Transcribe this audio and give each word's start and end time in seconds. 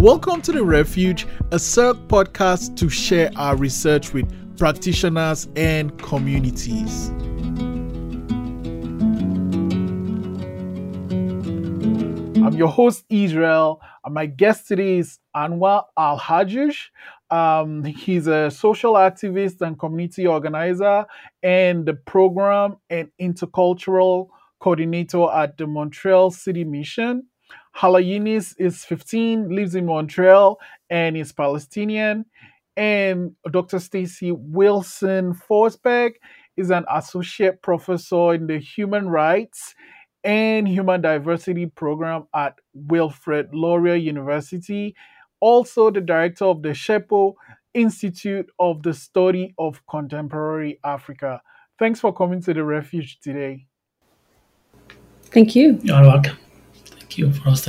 Welcome 0.00 0.40
to 0.42 0.52
The 0.52 0.64
Refuge, 0.64 1.26
a 1.52 1.56
CERC 1.56 2.06
podcast 2.06 2.74
to 2.78 2.88
share 2.88 3.30
our 3.36 3.54
research 3.54 4.14
with 4.14 4.56
practitioners 4.56 5.46
and 5.56 5.94
communities. 5.98 7.10
I'm 12.40 12.54
your 12.54 12.68
host, 12.68 13.04
Israel, 13.10 13.82
and 14.02 14.14
my 14.14 14.24
guest 14.24 14.68
today 14.68 14.96
is 14.96 15.18
Anwar 15.36 15.84
Alhjooj. 15.98 16.78
Um, 17.30 17.84
he's 17.84 18.26
a 18.26 18.50
social 18.50 18.94
activist 18.94 19.60
and 19.60 19.78
community 19.78 20.26
organizer, 20.26 21.04
and 21.42 21.84
the 21.84 21.92
program 21.92 22.78
and 22.88 23.10
intercultural 23.20 24.28
coordinator 24.60 25.30
at 25.30 25.58
the 25.58 25.66
Montreal 25.66 26.30
City 26.30 26.64
Mission. 26.64 27.26
Hala 27.72 28.00
Younis 28.00 28.54
is 28.58 28.84
15, 28.84 29.54
lives 29.54 29.74
in 29.74 29.86
Montreal, 29.86 30.58
and 30.90 31.16
is 31.16 31.32
Palestinian. 31.32 32.26
And 32.76 33.34
Dr. 33.50 33.78
Stacey 33.78 34.32
Wilson 34.32 35.34
Forsberg 35.34 36.12
is 36.56 36.70
an 36.70 36.84
associate 36.92 37.62
professor 37.62 38.34
in 38.34 38.46
the 38.46 38.58
Human 38.58 39.08
Rights 39.08 39.74
and 40.24 40.68
Human 40.68 41.00
Diversity 41.00 41.66
program 41.66 42.26
at 42.34 42.58
Wilfrid 42.74 43.48
Laurier 43.54 43.94
University, 43.94 44.94
also 45.40 45.90
the 45.90 46.00
director 46.00 46.44
of 46.44 46.62
the 46.62 46.70
Tshepo 46.70 47.34
Institute 47.72 48.50
of 48.58 48.82
the 48.82 48.92
Study 48.92 49.54
of 49.58 49.80
Contemporary 49.86 50.78
Africa. 50.84 51.40
Thanks 51.78 52.00
for 52.00 52.12
coming 52.12 52.42
to 52.42 52.52
the 52.52 52.64
refuge 52.64 53.20
today. 53.20 53.66
Thank 55.26 55.54
you. 55.54 55.78
You're 55.82 56.02
welcome. 56.02 56.36
You 57.18 57.32
for 57.32 57.48
us. 57.50 57.66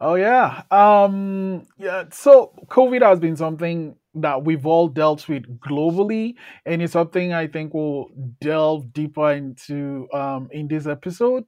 Oh 0.00 0.14
yeah. 0.16 0.62
Um 0.70 1.66
yeah, 1.78 2.04
so 2.12 2.52
COVID 2.68 3.02
has 3.02 3.20
been 3.20 3.36
something 3.36 3.96
that 4.14 4.44
we've 4.44 4.66
all 4.66 4.88
dealt 4.88 5.28
with 5.28 5.44
globally 5.60 6.34
and 6.66 6.82
it's 6.82 6.92
something 6.92 7.32
I 7.32 7.46
think 7.46 7.72
we'll 7.72 8.08
delve 8.40 8.92
deeper 8.92 9.32
into 9.32 10.08
um 10.12 10.48
in 10.50 10.68
this 10.68 10.86
episode. 10.86 11.44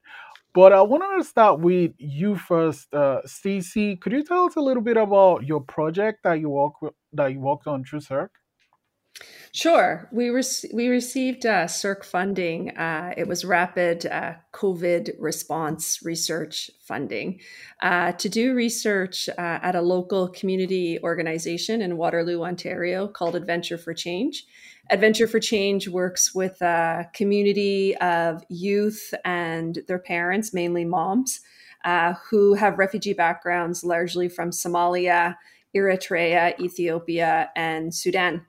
But 0.55 0.73
I 0.73 0.83
wanted 0.83 1.19
to 1.19 1.25
start 1.29 1.59
with 1.59 1.93
you 1.99 2.37
first, 2.37 2.95
uh, 2.95 3.21
Stacey. 3.27 3.97
Could 3.97 4.13
you 4.13 4.23
tell 4.23 4.45
us 4.45 4.55
a 4.55 4.61
little 4.61 4.85
bit 4.85 4.97
about 4.97 5.45
your 5.45 5.61
project 5.61 6.21
that 6.23 6.35
you 6.39 6.49
work 6.49 6.81
with, 6.81 6.95
that 7.13 7.33
you 7.33 7.41
worked 7.41 7.67
on 7.67 7.85
through 7.85 8.01
CERC? 8.01 8.29
Sure. 9.53 10.09
We, 10.11 10.33
we 10.73 10.89
received 10.89 11.47
uh, 11.47 11.67
CERC 11.67 12.05
funding. 12.05 12.77
Uh, 12.77 13.15
it 13.17 13.29
was 13.29 13.45
rapid 13.45 14.05
uh, 14.05 14.33
COVID 14.53 15.13
response 15.21 16.01
research 16.03 16.73
funding 16.81 17.39
uh, 17.81 18.13
to 18.13 18.29
do 18.29 18.53
research 18.53 19.29
uh, 19.29 19.61
at 19.63 19.77
a 19.77 19.81
local 19.81 20.27
community 20.27 20.99
organization 21.05 21.83
in 21.83 21.97
Waterloo, 21.97 22.43
Ontario 22.43 23.07
called 23.07 23.37
Adventure 23.37 23.79
for 23.79 23.95
Change. 23.95 24.45
Adventure 24.91 25.29
for 25.29 25.39
Change 25.39 25.87
works 25.87 26.35
with 26.35 26.61
a 26.61 27.09
community 27.15 27.97
of 27.99 28.43
youth 28.49 29.15
and 29.25 29.79
their 29.87 30.01
parents, 30.01 30.53
mainly 30.53 30.85
moms, 30.85 31.41
uh, 31.85 32.15
who 32.29 32.55
have 32.55 32.79
refugee 32.79 33.13
backgrounds 33.13 33.85
largely 33.85 34.29
from 34.29 34.51
Somalia, 34.51 35.37
Eritrea, 35.77 36.59
Ethiopia, 36.59 37.51
and 37.55 37.95
Sudan. 37.95 38.45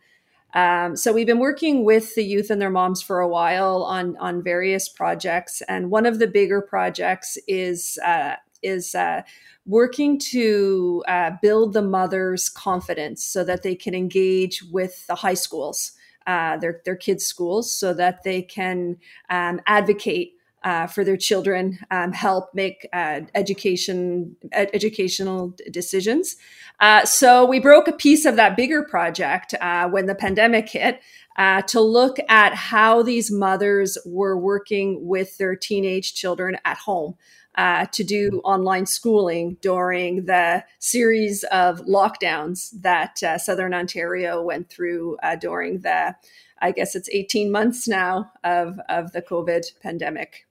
Um, 0.55 0.95
so 0.95 1.11
we've 1.11 1.27
been 1.27 1.39
working 1.39 1.83
with 1.83 2.15
the 2.15 2.23
youth 2.23 2.49
and 2.49 2.61
their 2.61 2.69
moms 2.69 3.01
for 3.01 3.19
a 3.19 3.27
while 3.27 3.83
on 3.83 4.15
on 4.17 4.41
various 4.41 4.87
projects, 4.87 5.61
and 5.67 5.91
one 5.91 6.05
of 6.05 6.17
the 6.19 6.27
bigger 6.27 6.61
projects 6.61 7.37
is 7.45 7.99
uh, 8.05 8.35
is 8.63 8.95
uh, 8.95 9.21
working 9.65 10.17
to 10.17 11.03
uh, 11.09 11.31
build 11.41 11.73
the 11.73 11.81
mother's 11.81 12.47
confidence 12.47 13.23
so 13.23 13.43
that 13.43 13.63
they 13.63 13.75
can 13.75 13.93
engage 13.93 14.63
with 14.71 15.05
the 15.07 15.15
high 15.15 15.33
schools, 15.33 15.91
uh, 16.25 16.55
their 16.57 16.81
their 16.85 16.95
kids' 16.95 17.25
schools, 17.25 17.69
so 17.69 17.93
that 17.93 18.23
they 18.23 18.41
can 18.41 18.95
um, 19.29 19.59
advocate 19.67 20.34
uh, 20.65 20.87
for 20.87 21.03
their 21.03 21.15
children, 21.15 21.77
um, 21.91 22.11
help 22.11 22.49
make 22.55 22.89
uh, 22.91 23.21
education 23.35 24.35
ed- 24.51 24.71
educational 24.73 25.55
decisions. 25.71 26.35
Uh, 26.79 27.05
so 27.05 27.45
we 27.45 27.59
broke 27.59 27.87
a 27.87 27.93
piece 27.93 28.25
of 28.25 28.35
that 28.35 28.57
bigger 28.57 28.83
project 28.83 29.53
uh, 29.61 29.87
when 29.87 30.07
the 30.07 30.15
pandemic 30.15 30.67
hit 30.67 30.99
uh, 31.37 31.61
to 31.61 31.79
look 31.79 32.17
at 32.27 32.55
how 32.55 33.03
these 33.03 33.31
mothers 33.31 33.97
were 34.07 34.37
working 34.37 35.07
with 35.07 35.37
their 35.37 35.55
teenage 35.55 36.15
children 36.15 36.57
at 36.65 36.77
home. 36.77 37.15
Uh, 37.57 37.85
to 37.93 38.03
do 38.03 38.41
online 38.43 38.85
schooling 38.85 39.55
during 39.61 40.25
the 40.25 40.61
series 40.79 41.45
of 41.53 41.79
lockdowns 41.83 42.71
that 42.81 43.17
Southern 43.39 43.73
Ontario 43.73 44.41
went 44.41 44.69
through 44.69 45.15
during 45.39 45.79
the, 45.79 46.13
I 46.61 46.71
guess 46.71 46.97
it's 46.97 47.07
18 47.07 47.49
months 47.49 47.87
now 47.87 48.29
of, 48.43 48.77
of 48.89 49.13
the 49.13 49.21
COVID 49.21 49.79
pandemic. 49.81 50.45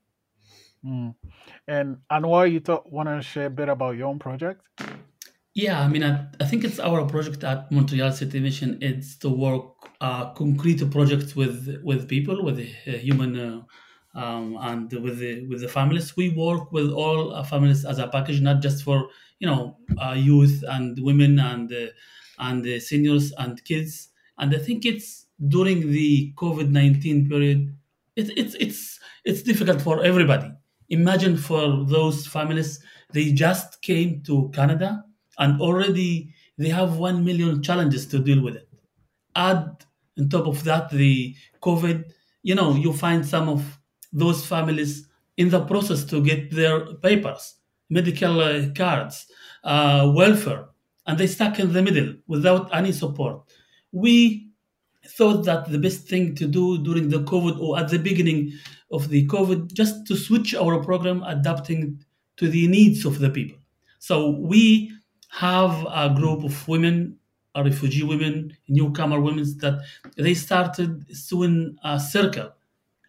Mm. 0.85 1.15
And 1.67 1.97
Anwar, 2.11 2.51
you 2.51 2.61
want 2.85 3.09
to 3.09 3.21
share 3.21 3.47
a 3.47 3.49
bit 3.49 3.69
about 3.69 3.97
your 3.97 4.07
own 4.07 4.19
project? 4.19 4.61
Yeah, 5.55 5.81
I 5.81 5.87
mean, 5.87 6.03
I, 6.03 6.27
I 6.39 6.45
think 6.45 6.63
it's 6.63 6.79
our 6.79 7.05
project 7.05 7.43
at 7.43 7.71
Montreal 7.71 8.11
City 8.11 8.39
Mission. 8.39 8.77
It's 8.81 9.17
to 9.19 9.29
work 9.29 9.63
uh, 10.01 10.31
concrete 10.33 10.91
projects 10.91 11.35
with 11.35 11.81
with 11.83 12.09
people, 12.09 12.43
with 12.43 12.57
the 12.57 12.69
uh, 12.87 12.97
human, 12.97 13.39
uh, 13.39 13.61
um, 14.19 14.57
and 14.59 14.91
with 14.91 15.19
the 15.19 15.47
with 15.47 15.61
the 15.61 15.69
families. 15.69 16.17
We 16.17 16.29
work 16.29 16.73
with 16.73 16.91
all 16.91 17.33
uh, 17.33 17.43
families 17.43 17.85
as 17.85 17.99
a 17.99 18.07
package, 18.07 18.41
not 18.41 18.61
just 18.61 18.83
for 18.83 19.07
you 19.39 19.47
know 19.47 19.77
uh, 19.97 20.15
youth 20.17 20.61
and 20.67 20.99
women 21.01 21.39
and 21.39 21.71
uh, 21.71 21.87
and 22.39 22.81
seniors 22.81 23.31
and 23.37 23.63
kids. 23.63 24.09
And 24.37 24.53
I 24.53 24.59
think 24.59 24.85
it's 24.85 25.25
during 25.47 25.89
the 25.89 26.33
COVID 26.35 26.69
nineteen 26.69 27.29
period. 27.29 27.73
It's 28.17 28.29
it's 28.35 28.55
it's 28.55 28.99
it's 29.23 29.41
difficult 29.41 29.81
for 29.81 30.03
everybody 30.03 30.51
imagine 30.89 31.37
for 31.37 31.85
those 31.85 32.27
families 32.27 32.79
they 33.11 33.31
just 33.31 33.81
came 33.81 34.21
to 34.21 34.49
canada 34.53 35.03
and 35.39 35.59
already 35.61 36.33
they 36.57 36.69
have 36.69 36.97
1 36.97 37.23
million 37.23 37.61
challenges 37.61 38.05
to 38.07 38.19
deal 38.19 38.41
with 38.41 38.55
it. 38.55 38.69
Add 39.35 39.83
on 40.17 40.29
top 40.29 40.47
of 40.47 40.63
that 40.63 40.89
the 40.89 41.35
covid 41.61 42.05
you 42.43 42.55
know 42.55 42.75
you 42.75 42.93
find 42.93 43.25
some 43.25 43.49
of 43.49 43.79
those 44.13 44.45
families 44.45 45.07
in 45.37 45.49
the 45.49 45.59
process 45.65 46.05
to 46.05 46.23
get 46.23 46.51
their 46.51 46.95
papers 46.95 47.55
medical 47.89 48.39
uh, 48.39 48.69
cards 48.73 49.27
uh, 49.65 50.09
welfare 50.15 50.69
and 51.07 51.17
they 51.17 51.27
stuck 51.27 51.59
in 51.59 51.71
the 51.71 51.81
middle 51.81 52.13
without 52.27 52.73
any 52.73 52.91
support. 52.91 53.41
We 53.91 54.49
thought 55.17 55.45
that 55.45 55.69
the 55.69 55.77
best 55.77 56.07
thing 56.07 56.33
to 56.35 56.47
do 56.47 56.83
during 56.83 57.09
the 57.09 57.19
covid 57.23 57.59
or 57.59 57.77
at 57.77 57.89
the 57.89 57.99
beginning 57.99 58.53
of 58.91 59.09
the 59.09 59.25
COVID 59.27 59.73
just 59.73 60.05
to 60.07 60.15
switch 60.15 60.53
our 60.55 60.83
program 60.83 61.23
adapting 61.23 62.03
to 62.37 62.49
the 62.49 62.67
needs 62.67 63.05
of 63.05 63.19
the 63.19 63.29
people. 63.29 63.57
So 63.99 64.31
we 64.31 64.91
have 65.29 65.85
a 65.89 66.13
group 66.15 66.43
of 66.43 66.67
women, 66.67 67.17
refugee 67.55 68.03
women, 68.03 68.55
newcomer 68.67 69.19
women 69.19 69.43
that 69.59 69.81
they 70.17 70.33
started 70.33 71.05
soon 71.15 71.77
a 71.83 71.99
circle 71.99 72.51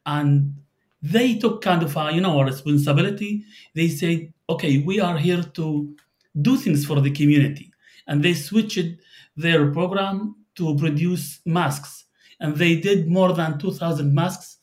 and 0.07 0.55
they 1.03 1.35
took 1.35 1.63
kind 1.63 1.83
of 1.83 1.97
a 1.97 2.13
you 2.13 2.21
know 2.21 2.41
a 2.41 2.45
responsibility. 2.45 3.45
They 3.75 3.89
said, 3.89 4.33
okay, 4.49 4.79
we 4.79 5.01
are 5.01 5.19
here 5.19 5.43
to 5.43 5.95
do 6.41 6.57
things 6.57 6.85
for 6.85 7.01
the 7.01 7.11
community. 7.11 7.73
And 8.07 8.23
they 8.23 8.35
switched 8.35 8.89
their 9.37 9.71
program 9.73 10.37
to 10.57 10.77
produce 10.77 11.41
masks. 11.45 12.05
And 12.41 12.57
they 12.57 12.77
did 12.77 13.09
more 13.09 13.33
than 13.33 13.59
2,000 13.59 14.15
masks 14.15 14.56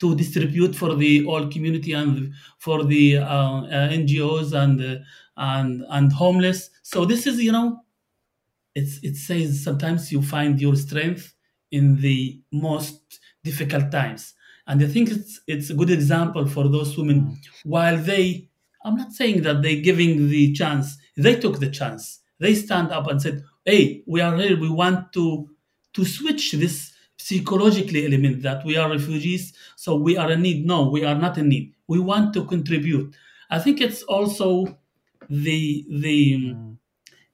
to 0.00 0.14
distribute 0.16 0.74
for 0.74 0.94
the 0.94 1.24
all 1.26 1.48
community 1.48 1.92
and 1.92 2.32
for 2.58 2.84
the 2.84 3.18
uh, 3.18 3.24
uh, 3.24 3.88
NGOs 3.90 4.52
and 4.52 4.80
uh, 4.82 4.96
and 5.36 5.84
and 5.90 6.12
homeless. 6.12 6.70
So 6.82 7.04
this 7.04 7.26
is 7.26 7.40
you 7.42 7.52
know, 7.52 7.82
it's 8.74 8.98
it 9.02 9.16
says 9.16 9.62
sometimes 9.62 10.12
you 10.12 10.22
find 10.22 10.60
your 10.60 10.76
strength 10.76 11.34
in 11.70 12.00
the 12.00 12.40
most 12.52 13.20
difficult 13.44 13.90
times, 13.90 14.34
and 14.66 14.82
I 14.82 14.86
think 14.86 15.10
it's 15.10 15.40
it's 15.46 15.70
a 15.70 15.74
good 15.74 15.90
example 15.90 16.46
for 16.46 16.68
those 16.68 16.96
women. 16.96 17.38
While 17.64 17.98
they, 17.98 18.48
I'm 18.84 18.96
not 18.96 19.12
saying 19.12 19.42
that 19.42 19.62
they 19.62 19.80
giving 19.80 20.28
the 20.28 20.52
chance, 20.52 20.96
they 21.16 21.36
took 21.36 21.58
the 21.60 21.70
chance. 21.70 22.20
They 22.38 22.54
stand 22.54 22.90
up 22.90 23.08
and 23.08 23.20
said, 23.20 23.42
"Hey, 23.64 24.02
we 24.06 24.20
are 24.20 24.36
here. 24.36 24.58
We 24.58 24.70
want 24.70 25.12
to 25.14 25.48
to 25.94 26.04
switch 26.04 26.52
this." 26.52 26.89
Psychologically 27.20 28.06
element 28.06 28.42
that 28.42 28.64
we 28.64 28.76
are 28.76 28.90
refugees, 28.90 29.52
so 29.76 29.96
we 29.96 30.16
are 30.16 30.30
in 30.32 30.42
need. 30.42 30.66
No, 30.66 30.88
we 30.88 31.04
are 31.04 31.14
not 31.14 31.38
in 31.38 31.48
need. 31.48 31.74
We 31.86 31.98
want 31.98 32.34
to 32.34 32.44
contribute. 32.44 33.14
I 33.50 33.58
think 33.58 33.80
it's 33.80 34.02
also 34.02 34.78
the 35.28 35.84
the 35.88 36.36
mm. 36.36 36.76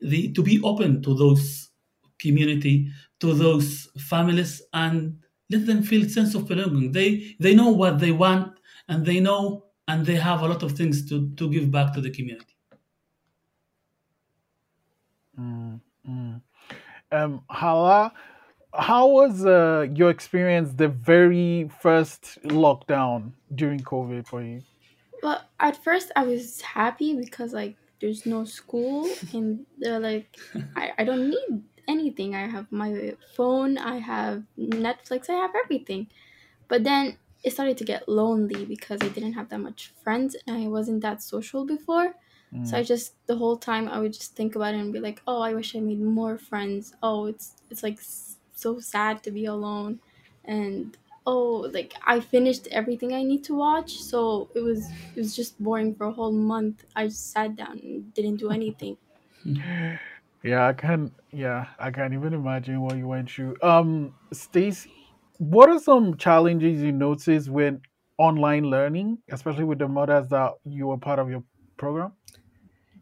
the 0.01 0.33
to 0.33 0.43
be 0.43 0.61
open 0.63 1.03
to 1.03 1.15
those 1.15 1.71
community, 2.19 2.91
to 3.21 3.35
those 3.35 3.89
families, 3.99 4.63
and 4.73 5.19
let 5.51 5.67
them 5.67 5.83
feel 5.83 6.09
sense 6.09 6.35
of 6.35 6.49
belonging. 6.49 6.93
They 6.93 7.37
they 7.39 7.55
know 7.55 7.71
what 7.71 7.99
they 7.99 8.13
want, 8.13 8.59
and 8.89 9.05
they 9.07 9.21
know, 9.21 9.65
and 9.89 10.05
they 10.05 10.17
have 10.17 10.43
a 10.43 10.49
lot 10.49 10.63
of 10.63 10.73
things 10.73 11.09
to 11.09 11.31
to 11.37 11.51
give 11.51 11.71
back 11.71 11.95
to 11.95 12.01
the 12.01 12.11
community. 12.11 12.57
Mm, 15.39 15.81
mm. 16.09 16.41
Um, 17.13 17.43
Hala, 17.49 18.13
how 18.79 19.09
was 19.09 19.45
uh, 19.47 19.87
your 19.95 20.11
experience 20.11 20.73
the 20.75 20.89
very 20.89 21.69
first 21.81 22.39
lockdown 22.45 23.33
during 23.55 23.81
COVID 23.83 24.27
for 24.27 24.43
you? 24.43 24.65
Well, 25.23 25.43
at 25.59 25.83
first 25.83 26.13
I 26.17 26.25
was 26.25 26.61
happy 26.61 27.15
because 27.15 27.53
like 27.53 27.77
there's 28.01 28.27
no 28.27 28.45
school 28.45 29.19
and 29.33 29.67
they're 29.79 30.01
like 30.01 30.39
I, 30.75 30.93
I 30.99 31.05
don't 31.05 31.31
need 31.31 31.63
anything. 31.89 32.35
I 32.35 32.47
have 32.49 32.71
my 32.71 33.17
phone, 33.35 33.79
I 33.79 33.99
have 33.99 34.45
Netflix, 34.59 35.31
I 35.31 35.35
have 35.35 35.53
everything. 35.65 36.09
But 36.69 36.85
then 36.85 37.19
it 37.45 37.53
started 37.53 37.79
to 37.79 37.85
get 37.85 38.09
lonely 38.09 38.65
because 38.67 39.03
I 39.03 39.09
didn't 39.09 39.35
have 39.35 39.51
that 39.51 39.61
much 39.61 39.95
friends 40.03 40.37
and 40.47 40.57
I 40.57 40.69
wasn't 40.69 41.03
that 41.03 41.23
social 41.23 41.67
before. 41.67 42.15
So 42.63 42.79
I 42.79 42.83
Mm, 42.83 42.85
just 42.85 43.15
the 43.27 43.37
whole 43.37 43.57
time 43.59 43.89
I 43.89 44.01
would 44.01 44.13
just 44.13 44.35
think 44.37 44.57
about 44.57 44.75
it 44.75 44.81
and 44.81 44.93
be 44.93 45.01
like, 45.01 45.23
"Oh, 45.27 45.41
I 45.41 45.55
wish 45.55 45.77
I 45.77 45.81
made 45.81 46.01
more 46.01 46.39
friends. 46.39 46.95
Oh, 47.03 47.27
it's 47.27 47.57
it's 47.71 47.83
like 47.83 48.01
so 48.57 48.81
sad 48.81 49.23
to 49.25 49.31
be 49.31 49.47
alone." 49.47 50.01
And 50.45 50.97
oh, 51.27 51.69
like 51.73 51.95
I 52.07 52.21
finished 52.21 52.69
everything 52.71 53.13
I 53.15 53.23
need 53.23 53.45
to 53.45 53.55
watch, 53.55 54.03
so 54.03 54.49
it 54.55 54.61
was 54.61 54.89
it 55.15 55.21
was 55.21 55.37
just 55.37 55.63
boring 55.63 55.95
for 55.95 56.07
a 56.07 56.13
whole 56.13 56.33
month. 56.33 56.85
I 56.97 57.07
just 57.07 57.33
sat 57.33 57.57
down 57.57 57.81
and 57.83 58.15
didn't 58.15 58.37
do 58.37 58.51
anything. 58.51 58.97
yeah, 60.43 60.67
I 60.67 60.73
can't. 60.73 61.13
Yeah, 61.33 61.67
I 61.79 61.91
can't 61.91 62.15
even 62.15 62.35
imagine 62.35 62.81
what 62.81 62.97
you 62.97 63.09
went 63.09 63.31
through. 63.31 63.57
Um, 63.63 64.15
Stacey, 64.33 64.93
what 65.39 65.69
are 65.69 65.79
some 65.79 66.17
challenges 66.17 66.83
you 66.83 66.93
noticed 66.93 67.49
with 67.51 67.81
online 68.19 68.65
learning, 68.65 69.19
especially 69.31 69.65
with 69.65 69.79
the 69.79 69.89
mothers 69.89 70.29
that 70.29 70.53
you 70.65 70.87
were 70.89 70.99
part 70.99 71.19
of 71.19 71.31
your 71.31 71.43
program? 71.77 72.13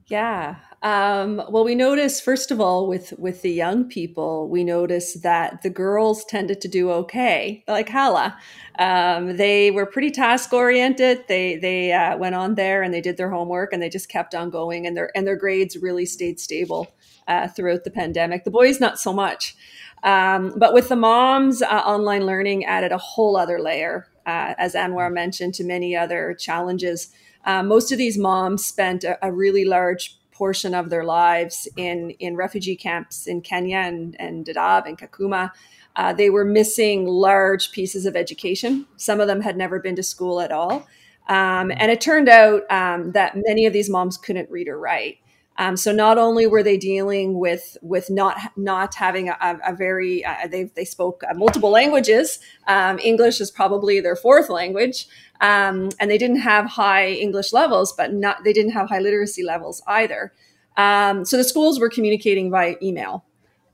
Yeah. 0.06 0.56
Um, 0.84 1.42
well, 1.48 1.64
we 1.64 1.74
noticed 1.74 2.22
first 2.22 2.50
of 2.50 2.60
all 2.60 2.86
with 2.86 3.14
with 3.18 3.40
the 3.40 3.50
young 3.50 3.88
people, 3.88 4.50
we 4.50 4.62
noticed 4.62 5.22
that 5.22 5.62
the 5.62 5.70
girls 5.70 6.26
tended 6.26 6.60
to 6.60 6.68
do 6.68 6.90
okay, 6.90 7.64
like 7.66 7.88
Hala. 7.88 8.36
Um, 8.78 9.38
they 9.38 9.70
were 9.70 9.86
pretty 9.86 10.10
task 10.10 10.52
oriented. 10.52 11.24
They 11.26 11.56
they 11.56 11.92
uh, 11.92 12.18
went 12.18 12.34
on 12.34 12.56
there 12.56 12.82
and 12.82 12.92
they 12.92 13.00
did 13.00 13.16
their 13.16 13.30
homework 13.30 13.72
and 13.72 13.80
they 13.80 13.88
just 13.88 14.10
kept 14.10 14.34
on 14.34 14.50
going, 14.50 14.86
and 14.86 14.94
their 14.94 15.10
and 15.16 15.26
their 15.26 15.36
grades 15.36 15.78
really 15.78 16.04
stayed 16.04 16.38
stable 16.38 16.94
uh, 17.26 17.48
throughout 17.48 17.84
the 17.84 17.90
pandemic. 17.90 18.44
The 18.44 18.50
boys 18.50 18.78
not 18.78 18.98
so 18.98 19.14
much, 19.14 19.56
um, 20.02 20.52
but 20.58 20.74
with 20.74 20.90
the 20.90 20.96
moms, 20.96 21.62
uh, 21.62 21.66
online 21.66 22.26
learning 22.26 22.66
added 22.66 22.92
a 22.92 22.98
whole 22.98 23.38
other 23.38 23.58
layer, 23.58 24.06
uh, 24.26 24.52
as 24.58 24.74
Anwar 24.74 25.10
mentioned, 25.10 25.54
to 25.54 25.64
many 25.64 25.96
other 25.96 26.34
challenges 26.38 27.10
uh, 27.44 27.62
most 27.62 27.92
of 27.92 27.98
these 27.98 28.16
moms 28.16 28.64
spent 28.64 29.04
a, 29.04 29.18
a 29.26 29.30
really 29.30 29.64
large 29.64 30.18
portion 30.34 30.74
of 30.74 30.90
their 30.90 31.04
lives 31.04 31.68
in, 31.76 32.10
in 32.18 32.36
refugee 32.36 32.76
camps 32.76 33.26
in 33.26 33.40
Kenya 33.40 33.78
and, 33.78 34.16
and 34.20 34.44
Dadaab 34.44 34.86
and 34.86 34.98
Kakuma. 34.98 35.52
Uh, 35.96 36.12
they 36.12 36.28
were 36.28 36.44
missing 36.44 37.06
large 37.06 37.70
pieces 37.70 38.04
of 38.04 38.16
education. 38.16 38.86
Some 38.96 39.20
of 39.20 39.28
them 39.28 39.40
had 39.40 39.56
never 39.56 39.78
been 39.78 39.96
to 39.96 40.02
school 40.02 40.40
at 40.40 40.50
all. 40.50 40.86
Um, 41.28 41.72
and 41.76 41.90
it 41.90 42.00
turned 42.00 42.28
out 42.28 42.70
um, 42.70 43.12
that 43.12 43.34
many 43.36 43.64
of 43.66 43.72
these 43.72 43.88
moms 43.88 44.16
couldn't 44.16 44.50
read 44.50 44.68
or 44.68 44.78
write. 44.78 45.18
Um, 45.56 45.76
so 45.76 45.92
not 45.92 46.18
only 46.18 46.46
were 46.46 46.62
they 46.62 46.76
dealing 46.76 47.38
with 47.38 47.76
with 47.80 48.10
not 48.10 48.36
not 48.56 48.94
having 48.96 49.28
a, 49.28 49.58
a 49.64 49.74
very 49.74 50.24
uh, 50.24 50.48
they 50.48 50.64
they 50.74 50.84
spoke 50.84 51.22
uh, 51.28 51.34
multiple 51.34 51.70
languages. 51.70 52.40
Um, 52.66 52.98
English 52.98 53.40
is 53.40 53.50
probably 53.50 54.00
their 54.00 54.16
fourth 54.16 54.50
language, 54.50 55.06
um, 55.40 55.90
and 56.00 56.10
they 56.10 56.18
didn't 56.18 56.40
have 56.40 56.66
high 56.66 57.10
English 57.12 57.52
levels, 57.52 57.92
but 57.92 58.12
not 58.12 58.42
they 58.42 58.52
didn't 58.52 58.72
have 58.72 58.88
high 58.88 58.98
literacy 58.98 59.44
levels 59.44 59.80
either. 59.86 60.32
Um, 60.76 61.24
so 61.24 61.36
the 61.36 61.44
schools 61.44 61.78
were 61.78 61.88
communicating 61.88 62.50
via 62.50 62.74
email, 62.82 63.24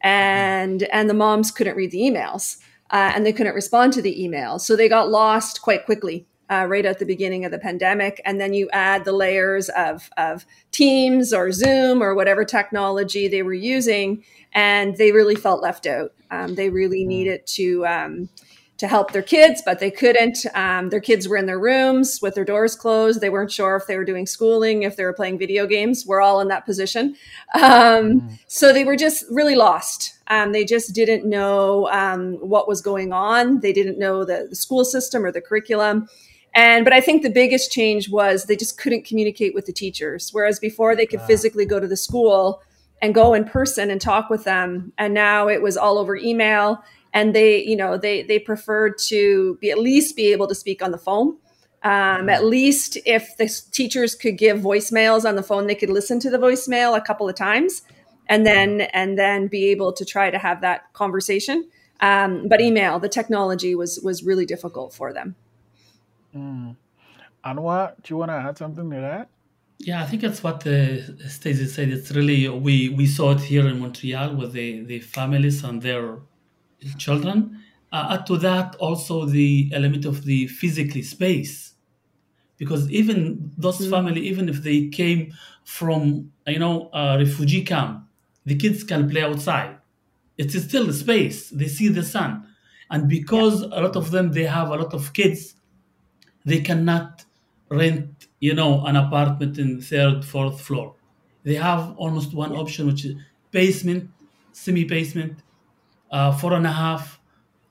and 0.02 0.82
and 0.84 1.08
the 1.08 1.14
moms 1.14 1.50
couldn't 1.50 1.76
read 1.76 1.92
the 1.92 2.00
emails, 2.00 2.58
uh, 2.90 3.12
and 3.14 3.24
they 3.24 3.32
couldn't 3.32 3.54
respond 3.54 3.94
to 3.94 4.02
the 4.02 4.14
emails, 4.20 4.60
so 4.60 4.76
they 4.76 4.88
got 4.88 5.08
lost 5.08 5.62
quite 5.62 5.86
quickly. 5.86 6.26
Uh, 6.50 6.66
right 6.66 6.84
at 6.84 6.98
the 6.98 7.06
beginning 7.06 7.44
of 7.44 7.52
the 7.52 7.60
pandemic, 7.60 8.20
and 8.24 8.40
then 8.40 8.52
you 8.52 8.68
add 8.72 9.04
the 9.04 9.12
layers 9.12 9.68
of, 9.68 10.10
of 10.16 10.44
Teams 10.72 11.32
or 11.32 11.52
Zoom 11.52 12.02
or 12.02 12.12
whatever 12.12 12.44
technology 12.44 13.28
they 13.28 13.42
were 13.42 13.54
using, 13.54 14.24
and 14.52 14.96
they 14.96 15.12
really 15.12 15.36
felt 15.36 15.62
left 15.62 15.86
out. 15.86 16.12
Um, 16.32 16.56
they 16.56 16.68
really 16.68 17.04
Mm, 17.04 17.08
needed 17.08 17.46
to 17.46 17.86
um, 17.86 18.28
to 18.78 18.88
help 18.88 19.12
their 19.12 19.22
kids, 19.22 19.62
but 19.64 19.78
they 19.78 19.90
couldn't. 19.90 20.46
Um, 20.54 20.88
their 20.88 21.00
kids 21.00 21.28
were 21.28 21.36
in 21.36 21.44
their 21.46 21.58
rooms 21.60 22.18
with 22.22 22.34
their 22.34 22.46
doors 22.46 22.74
closed. 22.74 23.20
They 23.20 23.28
weren't 23.28 23.52
sure 23.52 23.76
if 23.76 23.86
they 23.86 23.98
were 23.98 24.06
doing 24.06 24.26
schooling, 24.26 24.82
if 24.84 24.96
they 24.96 25.04
were 25.04 25.12
playing 25.12 25.38
video 25.38 25.66
games. 25.66 26.06
We're 26.06 26.22
all 26.22 26.40
in 26.40 26.48
that 26.48 26.64
position. 26.64 27.14
Um, 27.54 28.22
mm, 28.22 28.38
so 28.46 28.72
they 28.72 28.84
were 28.84 28.96
just 28.96 29.24
really 29.30 29.54
lost. 29.54 30.14
Um, 30.28 30.52
they 30.52 30.64
just 30.64 30.94
didn't 30.94 31.28
know 31.28 31.90
um, 31.90 32.36
what 32.36 32.66
was 32.66 32.80
going 32.80 33.12
on. 33.12 33.60
They 33.60 33.72
didn't 33.72 33.98
know 33.98 34.24
the, 34.24 34.46
the 34.48 34.56
school 34.56 34.84
system 34.84 35.24
or 35.24 35.30
the 35.30 35.42
curriculum. 35.42 36.08
And 36.54 36.84
but 36.84 36.92
I 36.92 37.00
think 37.00 37.22
the 37.22 37.30
biggest 37.30 37.70
change 37.70 38.10
was 38.10 38.44
they 38.44 38.56
just 38.56 38.78
couldn't 38.78 39.04
communicate 39.04 39.54
with 39.54 39.66
the 39.66 39.72
teachers. 39.72 40.30
Whereas 40.32 40.58
before 40.58 40.96
they 40.96 41.06
could 41.06 41.20
ah, 41.20 41.26
physically 41.26 41.64
go 41.64 41.78
to 41.78 41.86
the 41.86 41.96
school 41.96 42.62
and 43.00 43.14
go 43.14 43.34
in 43.34 43.44
person 43.44 43.90
and 43.90 44.00
talk 44.00 44.28
with 44.28 44.44
them, 44.44 44.92
and 44.98 45.14
now 45.14 45.48
it 45.48 45.62
was 45.62 45.76
all 45.76 45.96
over 45.98 46.16
email 46.16 46.82
and 47.12 47.34
they 47.34 47.62
you 47.64 47.76
know 47.76 47.96
they 47.96 48.22
they 48.22 48.38
preferred 48.38 48.98
to 48.98 49.56
be 49.60 49.70
at 49.70 49.78
least 49.78 50.16
be 50.16 50.32
able 50.32 50.46
to 50.46 50.54
speak 50.54 50.82
on 50.82 50.90
the 50.90 50.98
phone. 50.98 51.36
Um, 51.82 52.28
at 52.28 52.44
least 52.44 52.98
if 53.06 53.38
the 53.38 53.48
teachers 53.72 54.14
could 54.14 54.36
give 54.36 54.58
voicemails 54.60 55.26
on 55.26 55.36
the 55.36 55.42
phone 55.42 55.66
they 55.66 55.74
could 55.74 55.88
listen 55.88 56.20
to 56.20 56.28
the 56.28 56.36
voicemail 56.36 56.94
a 56.94 57.00
couple 57.00 57.26
of 57.26 57.34
times 57.36 57.80
and 58.28 58.44
then 58.44 58.82
and 58.92 59.18
then 59.18 59.46
be 59.46 59.68
able 59.70 59.90
to 59.94 60.04
try 60.04 60.30
to 60.30 60.38
have 60.38 60.60
that 60.60 60.92
conversation. 60.92 61.68
Um, 62.00 62.48
but 62.48 62.60
email 62.60 62.98
the 62.98 63.08
technology 63.08 63.74
was 63.74 64.00
was 64.04 64.22
really 64.22 64.46
difficult 64.46 64.92
for 64.92 65.12
them 65.12 65.36
mm. 66.34 66.76
Anwar, 67.44 67.94
do 68.02 68.14
you 68.14 68.16
want 68.18 68.30
to 68.30 68.34
add 68.34 68.58
something 68.58 68.90
to 68.90 68.96
that? 68.96 69.28
Yeah, 69.78 70.02
I 70.02 70.06
think 70.06 70.22
that's 70.22 70.42
what 70.42 70.66
uh, 70.66 71.28
Stacey 71.28 71.66
said. 71.66 71.88
It's 71.90 72.10
really 72.12 72.48
we 72.48 72.90
we 72.90 73.06
saw 73.06 73.32
it 73.32 73.40
here 73.40 73.66
in 73.66 73.80
Montreal 73.80 74.36
with 74.36 74.52
the 74.52 74.84
the 74.84 75.00
families 75.00 75.64
and 75.64 75.80
their 75.82 76.18
children. 76.98 77.60
Uh, 77.92 78.16
add 78.18 78.26
to 78.26 78.36
that 78.38 78.76
also 78.76 79.24
the 79.26 79.70
element 79.74 80.04
of 80.04 80.24
the 80.24 80.46
physically 80.48 81.02
space 81.02 81.74
because 82.58 82.90
even 82.90 83.50
those 83.58 83.80
Mm. 83.80 83.90
family, 83.90 84.20
even 84.28 84.48
if 84.48 84.62
they 84.62 84.88
came 84.88 85.32
from 85.64 86.30
you 86.46 86.58
know 86.58 86.90
a 86.92 87.18
refugee 87.18 87.64
camp, 87.64 88.06
the 88.44 88.56
kids 88.56 88.84
can 88.84 89.08
play 89.10 89.22
outside. 89.22 89.78
It's 90.38 90.58
still 90.62 90.88
a 90.88 90.92
space. 90.92 91.50
They 91.50 91.68
see 91.68 91.88
the 91.88 92.02
sun, 92.04 92.46
and 92.90 93.10
yeah 93.12 93.18
because 93.20 93.62
a 93.62 93.80
lot 93.86 93.96
of 93.96 94.10
them 94.10 94.32
they 94.32 94.44
have 94.44 94.70
a 94.70 94.76
lot 94.76 94.94
of 94.94 95.12
kids, 95.12 95.54
they 96.44 96.60
cannot 96.60 97.24
rent 97.70 98.26
you 98.40 98.54
know 98.54 98.84
an 98.86 98.96
apartment 98.96 99.58
in 99.58 99.80
third 99.80 100.24
fourth 100.24 100.60
floor 100.60 100.96
they 101.44 101.54
have 101.54 101.94
almost 101.96 102.34
one 102.34 102.52
option 102.54 102.86
which 102.86 103.04
is 103.04 103.14
basement 103.50 104.10
semi 104.52 104.84
basement 104.84 105.42
uh, 106.10 106.32
four 106.36 106.52
and 106.54 106.66
a 106.66 106.72
half 106.72 107.20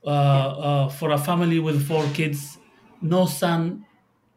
uh, 0.05 0.09
uh, 0.09 0.89
for 0.89 1.11
a 1.11 1.17
family 1.17 1.59
with 1.59 1.85
four 1.87 2.05
kids 2.11 2.59
no 3.01 3.25
son. 3.25 3.85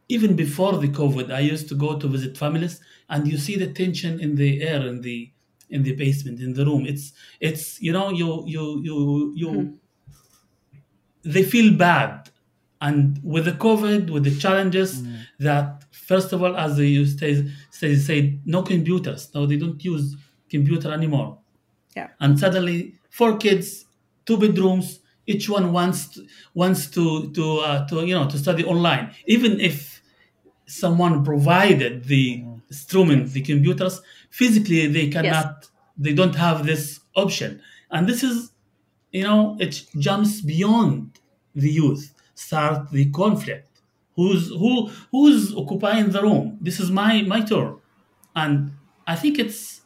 even 0.08 0.36
before 0.36 0.74
the 0.78 0.88
covid 0.88 1.32
i 1.32 1.40
used 1.40 1.68
to 1.68 1.74
go 1.74 1.98
to 1.98 2.06
visit 2.08 2.36
families 2.36 2.80
and 3.08 3.26
you 3.28 3.38
see 3.38 3.56
the 3.56 3.72
tension 3.72 4.20
in 4.20 4.34
the 4.36 4.62
air 4.62 4.86
in 4.86 5.00
the 5.02 5.32
in 5.70 5.82
the 5.84 5.94
basement 5.94 6.40
in 6.40 6.52
the 6.54 6.64
room 6.66 6.84
it's 6.86 7.12
it's 7.40 7.80
you 7.80 7.92
know 7.92 8.10
you 8.10 8.44
you 8.46 8.64
you 8.88 9.32
you 9.42 9.50
Mhm. 9.50 9.80
they 11.24 11.42
feel 11.42 11.76
bad. 11.76 12.30
And 12.86 12.98
with 13.22 13.44
the 13.50 13.56
COVID, 13.66 14.10
with 14.10 14.24
the 14.24 14.36
challenges 14.44 14.90
Mm, 15.02 15.18
that, 15.46 15.66
first 16.10 16.32
of 16.34 16.42
all, 16.42 16.54
as 16.56 16.78
you 16.78 17.06
say, 17.06 17.32
say, 17.70 17.90
say 18.08 18.18
no 18.44 18.62
computers. 18.62 19.30
No, 19.34 19.46
they 19.46 19.58
don't 19.64 19.82
use 19.92 20.06
computer 20.54 20.90
anymore. 20.98 21.38
yeah 21.98 22.08
And 22.22 22.38
suddenly, 22.42 22.78
four 23.18 23.32
kids, 23.44 23.66
two 24.26 24.36
bedrooms, 24.44 24.86
each 25.32 25.46
one 25.56 25.66
wants 25.78 26.00
to, 26.12 26.18
wants 26.62 26.82
to 26.94 27.04
to 27.36 27.44
uh, 27.68 27.78
to 27.88 27.94
you 28.08 28.14
know 28.16 28.26
to 28.32 28.36
study 28.44 28.64
online. 28.74 29.04
Even 29.34 29.52
if 29.70 30.02
someone 30.66 31.14
provided 31.24 31.94
the 32.12 32.24
mm, 32.38 32.60
instruments, 32.72 33.32
the 33.36 33.42
computers, 33.52 33.94
physically 34.40 34.82
they 34.96 35.06
yes 35.06 35.14
cannot, 35.14 35.68
they 36.04 36.14
don't 36.20 36.36
have 36.46 36.58
this 36.70 37.00
option. 37.14 37.50
And 37.94 38.02
this 38.10 38.22
is 38.22 38.52
you 39.12 39.24
know, 39.24 39.56
it 39.60 39.84
jumps 39.98 40.40
beyond 40.40 41.20
the 41.54 41.70
youth, 41.70 42.14
start 42.34 42.90
the 42.90 43.10
conflict. 43.10 43.68
Who's 44.16 44.48
who 44.48 44.90
who's 45.10 45.54
occupying 45.54 46.10
the 46.10 46.22
room? 46.22 46.58
This 46.60 46.80
is 46.80 46.90
my 46.90 47.22
my 47.22 47.40
turn. 47.40 47.78
And 48.34 48.72
I 49.06 49.16
think 49.16 49.38
it's 49.38 49.82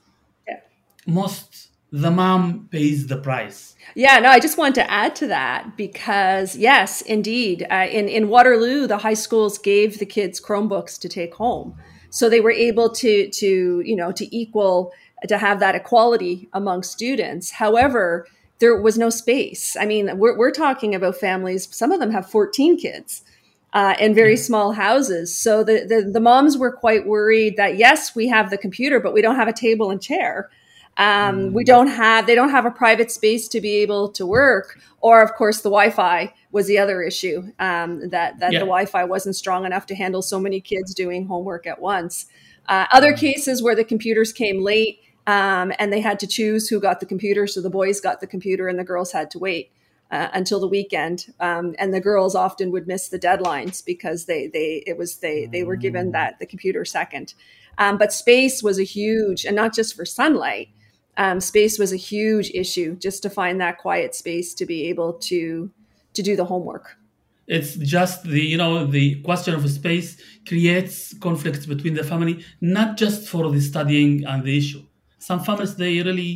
yeah 0.47 0.61
most 1.07 1.69
the 1.93 2.11
mom 2.11 2.69
pays 2.71 3.07
the 3.07 3.17
price. 3.17 3.75
Yeah, 3.95 4.19
no, 4.19 4.29
I 4.29 4.41
just 4.41 4.59
wanted 4.59 4.75
to 4.77 4.91
add 4.91 5.15
to 5.17 5.29
that 5.29 5.77
because 5.77 6.57
yes, 6.57 7.01
indeed, 7.01 7.67
uh, 7.71 7.87
in 7.91 8.09
in 8.09 8.29
Waterloo, 8.29 8.87
the 8.87 8.99
high 8.99 9.15
schools 9.15 9.59
gave 9.59 9.99
the 9.99 10.07
kids 10.07 10.41
Chromebooks 10.41 10.99
to 11.01 11.09
take 11.09 11.35
home, 11.35 11.77
so 12.11 12.29
they 12.29 12.41
were 12.41 12.51
able 12.51 12.91
to 12.91 13.31
to 13.31 13.83
you 13.85 13.97
know 13.97 14.13
to 14.13 14.37
equal 14.37 14.93
to 15.29 15.39
have 15.39 15.61
that 15.61 15.75
equality 15.75 16.49
among 16.53 16.83
students. 16.83 17.53
However, 17.53 18.27
there 18.59 18.81
was 18.81 18.97
no 18.99 19.11
space. 19.11 19.77
I 19.79 19.87
mean, 19.87 20.19
we're, 20.19 20.37
we're 20.37 20.51
talking 20.51 20.95
about 20.95 21.17
families, 21.17 21.69
some 21.75 21.93
of 21.93 22.01
them 22.01 22.11
have 22.11 22.31
14 22.31 22.79
kids. 22.79 23.23
Uh, 23.73 23.95
in 24.01 24.15
very 24.15 24.39
small 24.39 24.73
houses. 24.73 25.37
So 25.37 25.63
the, 25.63 25.85
the, 25.87 26.11
the 26.11 26.21
moms 26.21 26.57
were 26.57 26.73
quite 26.73 27.07
worried 27.07 27.59
that 27.59 27.77
yes, 27.77 28.15
we 28.15 28.27
have 28.29 28.49
the 28.49 28.57
computer, 28.57 29.01
but 29.01 29.13
we 29.13 29.21
don't 29.21 29.37
have 29.37 29.49
a 29.49 29.53
table 29.53 29.91
and 29.91 30.01
chair. 30.01 30.49
Um, 30.97 31.53
we 31.53 31.63
don't 31.63 31.89
have 31.89 32.27
they 32.27 32.35
don't 32.35 32.51
have 32.51 32.65
a 32.65 32.71
private 32.71 33.11
space 33.11 33.49
to 33.49 33.61
be 33.61 33.77
able 33.83 34.09
to 34.13 34.25
work, 34.25 34.79
or 35.03 35.21
of 35.21 35.35
course 35.35 35.61
the 35.61 35.69
Wi-Fi 35.69 36.33
was 36.53 36.67
the 36.69 36.79
other 36.79 37.03
issue 37.03 37.53
um, 37.59 38.09
that 38.09 38.39
that 38.39 38.53
Yeah. 38.53 38.61
the 38.61 38.65
Wi-Fi 38.65 39.05
wasn't 39.05 39.37
strong 39.37 39.67
enough 39.67 39.85
to 39.87 39.95
handle 39.95 40.23
so 40.23 40.41
many 40.41 40.59
kids 40.59 40.95
doing 40.95 41.27
homework 41.27 41.67
at 41.67 41.79
once. 41.79 42.27
Uh, 42.69 42.87
other 42.93 43.13
cases 43.13 43.63
where 43.63 43.75
the 43.75 43.85
computers 43.85 44.33
came 44.33 44.63
late 44.63 45.01
um, 45.27 45.73
and 45.79 45.93
they 45.93 46.01
had 46.01 46.19
to 46.21 46.27
choose 46.27 46.69
who 46.69 46.81
got 46.81 47.01
the 47.01 47.07
computer, 47.07 47.47
so 47.47 47.61
the 47.61 47.71
boys 47.71 48.01
got 48.01 48.21
the 48.21 48.27
computer 48.27 48.69
and 48.69 48.79
the 48.79 48.85
girls 48.85 49.13
had 49.13 49.31
to 49.33 49.39
wait 49.39 49.73
uh, 50.11 50.29
until 50.33 50.61
the 50.61 50.69
weekend. 50.69 51.27
Um, 51.41 51.75
and 51.79 51.93
the 51.93 52.01
girls 52.01 52.35
often 52.35 52.71
would 52.71 52.87
miss 52.87 53.09
the 53.09 53.19
deadlines 53.19 53.85
because 53.85 54.27
they 54.27 54.47
they 54.47 54.85
it 54.87 54.97
was 54.97 55.17
they 55.17 55.47
they 55.47 55.65
were 55.65 55.77
given 55.77 56.13
that 56.13 56.39
the 56.39 56.47
computer 56.47 56.85
second. 56.85 57.35
Um, 57.79 57.99
but 57.99 58.13
space 58.13 58.63
was 58.63 58.79
a 58.79 58.85
huge, 58.85 59.45
and 59.45 59.57
not 59.57 59.75
just 59.75 59.95
for 59.97 60.05
sunlight. 60.05 60.69
Um, 61.19 61.41
space 61.41 61.79
was 61.79 61.93
a 61.93 61.97
huge 61.97 62.51
issue 62.51 62.95
just 62.97 63.23
to 63.23 63.31
find 63.31 63.61
that 63.61 63.79
quiet 63.79 64.15
space 64.15 64.55
to 64.55 64.67
be 64.67 64.89
able 64.89 65.15
to 65.15 65.71
to 66.15 66.23
do 66.23 66.37
the 66.37 66.45
homework. 66.45 66.97
it's 67.47 67.75
just 67.77 68.25
the 68.25 68.41
you 68.41 68.57
know 68.57 68.87
the 68.87 69.07
question 69.23 69.55
of 69.55 69.69
space 69.71 70.21
creates 70.51 71.15
conflicts 71.27 71.65
between 71.73 71.95
the 71.95 72.03
family 72.03 72.35
not 72.61 72.97
just 73.03 73.29
for 73.29 73.51
the 73.55 73.61
studying 73.61 74.25
and 74.25 74.43
the 74.43 74.57
issue 74.59 74.83
some 75.29 75.41
families 75.47 75.75
they 75.83 75.93
really 76.09 76.33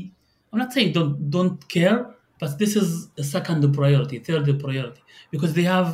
i'm 0.53 0.59
not 0.65 0.73
saying 0.73 0.91
don't 0.99 1.15
don't 1.37 1.59
care 1.77 1.99
but 2.41 2.59
this 2.63 2.73
is 2.83 2.89
a 3.23 3.25
second 3.35 3.61
priority 3.81 4.19
third 4.19 4.47
priority 4.65 5.03
because 5.33 5.53
they 5.55 5.67
have 5.77 5.89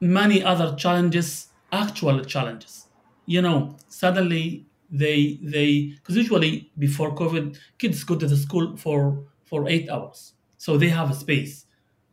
many 0.00 0.42
other 0.42 0.74
challenges 0.76 1.48
actual 1.72 2.24
challenges. 2.24 2.86
You 3.26 3.42
know 3.42 3.76
suddenly 3.88 4.66
they 4.90 5.38
they 5.42 5.94
because 5.96 6.16
usually 6.16 6.70
before 6.78 7.14
covid 7.14 7.58
kids 7.78 8.04
go 8.04 8.14
to 8.16 8.26
the 8.26 8.36
school 8.36 8.76
for 8.76 9.24
for 9.44 9.68
eight 9.68 9.88
hours. 9.88 10.34
So 10.58 10.76
they 10.76 10.88
have 10.90 11.10
a 11.10 11.14
space. 11.14 11.66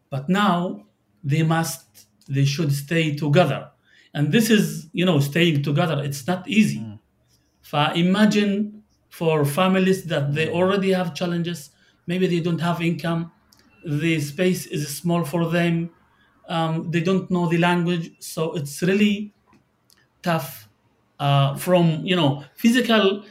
But 0.10 0.30
now 0.30 0.86
they 1.24 1.44
must 1.44 2.08
they 2.28 2.46
should 2.46 2.72
stay 2.74 3.16
together. 3.16 3.70
And 4.14 4.32
this 4.32 4.50
is 4.50 4.88
you 4.94 5.06
know 5.06 5.20
staying 5.20 5.64
together 5.64 6.02
it's 6.04 6.26
not 6.28 6.48
easy. 6.48 6.80
Mm. 6.80 7.00
Imagine 7.96 8.81
for 9.12 9.46
families 9.46 10.06
that 10.06 10.34
they 10.34 10.50
already 10.50 10.91
have 10.94 11.13
challenges. 11.13 11.70
Maybe 12.08 12.25
they 12.27 12.39
don't 12.39 12.62
have 12.62 12.82
income. 12.82 13.32
The 13.86 14.20
space 14.22 14.65
is 14.65 14.88
small 14.98 15.24
for 15.25 15.50
them. 15.50 15.91
Um, 16.48 16.89
they 16.89 17.01
don't 17.01 17.30
know 17.30 17.48
the 17.48 17.58
language. 17.58 18.12
So 18.20 18.53
it's 18.53 18.82
really 18.82 19.34
tough 20.24 20.70
uh, 21.20 21.56
from 21.56 22.06
you 22.06 22.15
know 22.15 22.44
physical 22.56 23.24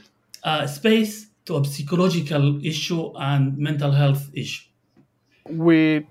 uh, 0.44 0.66
space 0.66 1.26
to 1.46 1.56
a 1.56 1.64
psychological 1.64 2.64
issue 2.64 3.12
and 3.16 3.56
mental 3.58 3.92
health 3.92 4.30
issue. 4.34 4.66
With 5.49 6.04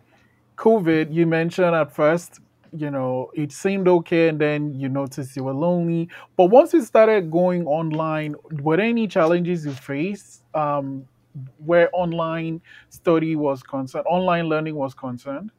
COVID, 0.57 1.13
you 1.13 1.25
mentioned 1.25 1.75
at 1.75 1.95
first, 1.95 2.39
you 2.75 2.91
know, 2.91 3.31
it 3.33 3.51
seemed 3.51 3.87
okay, 3.87 4.29
and 4.29 4.39
then 4.39 4.73
you 4.73 4.89
noticed 4.89 5.35
you 5.35 5.43
were 5.43 5.53
lonely. 5.53 6.09
But 6.35 6.45
once 6.45 6.73
you 6.73 6.81
started 6.83 7.31
going 7.31 7.65
online, 7.67 8.35
were 8.61 8.77
there 8.77 8.85
any 8.85 9.07
challenges 9.07 9.65
you 9.65 9.71
faced 9.73 10.43
um, 10.53 11.07
where 11.57 11.89
online 11.93 12.61
study 12.89 13.35
was 13.35 13.63
concerned, 13.63 14.05
online 14.07 14.45
learning 14.49 14.75
was 14.75 14.93
concerned? 14.93 15.51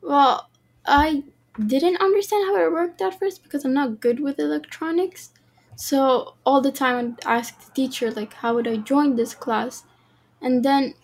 Well, 0.00 0.48
I 0.86 1.24
didn't 1.58 2.00
understand 2.00 2.46
how 2.46 2.56
it 2.56 2.72
worked 2.72 3.00
at 3.02 3.18
first 3.18 3.42
because 3.42 3.64
I'm 3.64 3.74
not 3.74 4.00
good 4.00 4.20
with 4.20 4.38
electronics. 4.38 5.32
So 5.74 6.36
all 6.44 6.60
the 6.60 6.72
time 6.72 7.16
I'd 7.20 7.26
ask 7.26 7.60
the 7.60 7.72
teacher 7.72 8.10
like 8.10 8.32
how 8.34 8.54
would 8.54 8.66
I 8.68 8.76
join 8.76 9.16
this 9.16 9.34
class? 9.34 9.84
And 10.40 10.64
then 10.64 10.94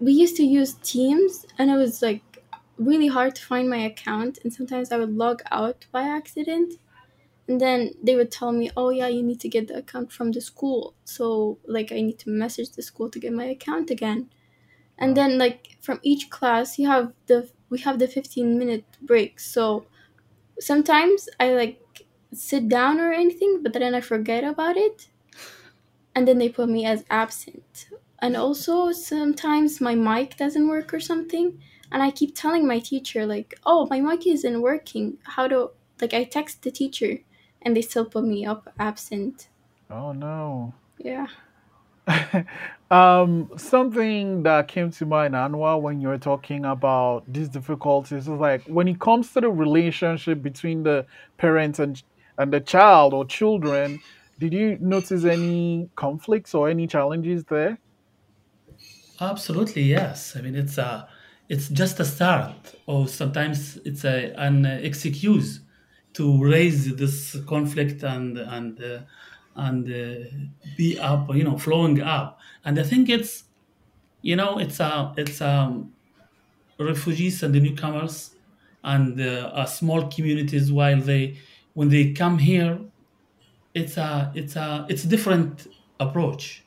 we 0.00 0.12
used 0.12 0.36
to 0.36 0.44
use 0.44 0.74
Teams 0.74 1.46
and 1.58 1.70
it 1.70 1.76
was 1.76 2.02
like 2.02 2.22
really 2.78 3.08
hard 3.08 3.34
to 3.36 3.42
find 3.44 3.68
my 3.70 3.78
account 3.78 4.38
and 4.42 4.52
sometimes 4.52 4.92
I 4.92 4.98
would 4.98 5.16
log 5.16 5.42
out 5.50 5.86
by 5.92 6.02
accident. 6.02 6.74
And 7.48 7.60
then 7.60 7.92
they 8.02 8.16
would 8.16 8.30
tell 8.32 8.52
me, 8.52 8.70
"Oh 8.76 8.90
yeah, 8.90 9.08
you 9.08 9.22
need 9.22 9.40
to 9.40 9.48
get 9.48 9.68
the 9.68 9.78
account 9.78 10.12
from 10.12 10.32
the 10.32 10.40
school." 10.40 10.94
So 11.04 11.58
like 11.66 11.92
I 11.92 12.00
need 12.02 12.18
to 12.20 12.30
message 12.30 12.70
the 12.72 12.82
school 12.82 13.10
to 13.10 13.18
get 13.20 13.32
my 13.32 13.46
account 13.46 13.90
again. 13.90 14.30
And 14.98 15.16
then 15.16 15.38
like 15.38 15.78
from 15.80 16.00
each 16.02 16.30
class, 16.30 16.78
you 16.78 16.88
have 16.88 17.12
the 17.26 17.50
we 17.70 17.80
have 17.80 17.98
the 18.00 18.08
15 18.08 18.58
minute 18.58 18.86
break. 19.02 19.40
So 19.40 19.86
sometimes 20.60 21.28
I 21.40 21.52
like 21.54 21.80
sit 22.32 22.68
down 22.68 23.00
or 23.00 23.12
anything, 23.12 23.62
but 23.62 23.72
then 23.74 23.94
I 23.94 24.00
forget 24.02 24.44
about 24.44 24.76
it. 24.76 25.08
And 26.14 26.26
then 26.26 26.38
they 26.38 26.48
put 26.48 26.68
me 26.68 26.84
as 26.84 27.04
absent. 27.10 27.88
And 28.20 28.36
also 28.36 28.90
sometimes 28.92 29.80
my 29.80 29.94
mic 29.94 30.36
doesn't 30.36 30.68
work 30.68 30.92
or 30.94 31.00
something. 31.00 31.60
And 31.92 32.02
I 32.02 32.10
keep 32.10 32.34
telling 32.34 32.66
my 32.66 32.78
teacher, 32.78 33.26
like, 33.26 33.58
oh, 33.64 33.86
my 33.90 34.00
mic 34.00 34.26
isn't 34.26 34.60
working. 34.60 35.18
How 35.22 35.48
do, 35.48 35.70
like, 36.00 36.14
I 36.14 36.24
text 36.24 36.62
the 36.62 36.70
teacher 36.70 37.18
and 37.62 37.76
they 37.76 37.82
still 37.82 38.04
put 38.04 38.24
me 38.24 38.46
up 38.46 38.72
absent. 38.78 39.48
Oh 39.90 40.12
no. 40.12 40.72
Yeah. 40.98 41.26
um, 42.90 43.50
something 43.56 44.44
that 44.44 44.68
came 44.68 44.92
to 44.92 45.04
mind, 45.04 45.34
Anwar, 45.34 45.80
when 45.80 46.00
you 46.00 46.08
were 46.08 46.18
talking 46.18 46.64
about 46.64 47.24
these 47.26 47.48
difficulties 47.48 48.18
is 48.18 48.28
like 48.28 48.62
when 48.66 48.86
it 48.86 49.00
comes 49.00 49.32
to 49.32 49.40
the 49.40 49.50
relationship 49.50 50.42
between 50.42 50.84
the 50.84 51.06
parents 51.38 51.80
and 51.80 52.00
and 52.38 52.52
the 52.52 52.60
child 52.60 53.12
or 53.14 53.24
children. 53.24 54.00
Did 54.38 54.52
you 54.52 54.76
notice 54.80 55.24
any 55.24 55.88
conflicts 55.96 56.54
or 56.54 56.68
any 56.68 56.86
challenges 56.86 57.44
there? 57.44 57.78
Absolutely, 59.18 59.82
yes. 59.82 60.36
I 60.36 60.42
mean, 60.42 60.54
it's 60.54 60.76
a, 60.76 61.08
it's 61.48 61.68
just 61.68 62.00
a 62.00 62.04
start, 62.04 62.74
or 62.86 63.08
sometimes 63.08 63.76
it's 63.84 64.04
a 64.04 64.32
an 64.36 64.66
excuse 64.66 65.60
to 66.14 66.42
raise 66.42 66.96
this 66.96 67.36
conflict 67.46 68.02
and 68.02 68.38
and 68.38 68.82
uh, 68.82 69.00
and 69.56 69.88
uh, 69.90 70.28
be 70.76 70.98
up, 70.98 71.34
you 71.34 71.44
know, 71.44 71.56
flowing 71.58 72.00
up. 72.02 72.38
And 72.64 72.78
I 72.78 72.82
think 72.82 73.08
it's, 73.08 73.44
you 74.22 74.36
know, 74.36 74.58
it's 74.58 74.80
a 74.80 75.12
it's 75.16 75.40
um 75.40 75.92
refugees 76.78 77.42
and 77.42 77.54
the 77.54 77.60
newcomers 77.60 78.32
and 78.84 79.20
uh, 79.20 79.64
small 79.66 80.08
communities 80.08 80.70
while 80.72 81.00
they 81.00 81.38
when 81.74 81.88
they 81.88 82.12
come 82.12 82.38
here, 82.38 82.78
it's 83.74 83.96
a 83.96 84.32
it's 84.34 84.56
a 84.56 84.86
it's 84.88 85.04
a 85.04 85.08
different 85.08 85.66
approach 86.00 86.64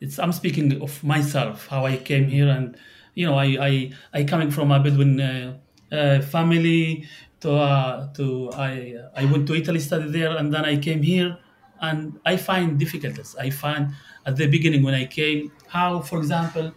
it's 0.00 0.18
i'm 0.18 0.32
speaking 0.32 0.80
of 0.82 1.02
myself 1.04 1.66
how 1.68 1.84
i 1.86 1.96
came 1.96 2.26
here 2.28 2.48
and 2.48 2.76
you 3.14 3.26
know 3.26 3.36
i 3.36 3.46
i, 3.60 3.92
I 4.12 4.24
coming 4.24 4.50
from 4.50 4.70
a 4.70 4.80
bedouin 4.80 5.20
uh, 5.20 5.58
uh, 5.92 6.20
family 6.22 7.06
to 7.40 7.52
uh, 7.52 8.12
to 8.14 8.50
i 8.54 8.94
i 9.16 9.24
went 9.24 9.46
to 9.48 9.54
italy 9.54 9.80
studied 9.80 10.12
there 10.12 10.36
and 10.36 10.52
then 10.52 10.64
i 10.64 10.76
came 10.76 11.02
here 11.02 11.38
and 11.80 12.18
i 12.24 12.36
find 12.36 12.78
difficulties 12.78 13.34
i 13.38 13.50
find 13.50 13.92
at 14.26 14.36
the 14.36 14.46
beginning 14.46 14.82
when 14.82 14.94
i 14.94 15.04
came 15.04 15.52
how 15.68 16.00
for 16.00 16.18
example 16.18 16.72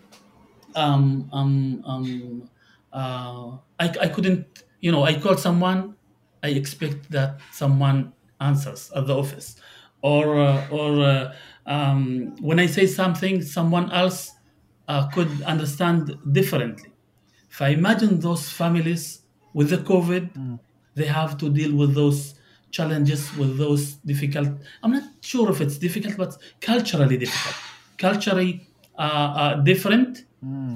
um, 0.76 1.30
um, 1.32 1.82
um, 1.86 2.50
uh, 2.92 3.58
I, 3.80 3.90
I 4.02 4.08
couldn't, 4.10 4.64
you 4.80 4.92
know, 4.92 5.04
I 5.04 5.20
called 5.20 5.40
someone, 5.40 5.96
I 6.44 6.50
expect 6.50 7.12
that 7.12 7.40
someone 7.52 8.14
answers 8.40 8.92
at 8.96 9.08
the 9.08 9.16
office. 9.16 9.56
Or, 10.02 10.40
uh, 10.40 10.68
or 10.70 11.02
uh, 11.02 11.36
um, 11.66 12.36
when 12.42 12.60
I 12.60 12.68
say 12.68 12.86
something, 12.86 13.42
someone 13.42 13.92
else 13.92 14.32
uh, 14.88 15.08
could 15.10 15.42
understand 15.44 16.18
differently. 16.32 16.90
If 17.50 17.62
I 17.62 17.70
imagine 17.70 18.20
those 18.20 18.50
families 18.50 19.22
with 19.54 19.70
the 19.70 19.78
COVID, 19.78 20.30
they 20.96 21.06
have 21.06 21.38
to 21.38 21.50
deal 21.50 21.74
with 21.76 21.94
those 21.96 22.36
challenges, 22.72 23.34
with 23.38 23.58
those 23.58 23.94
difficult. 24.06 24.50
I'm 24.84 24.92
not 24.92 25.04
sure 25.22 25.50
if 25.52 25.62
it's 25.62 25.78
difficult, 25.78 26.18
but 26.18 26.38
culturally 26.60 27.18
difficult, 27.18 27.56
culturally 27.98 28.68
uh, 28.98 29.02
uh, 29.02 29.56
different, 29.64 30.26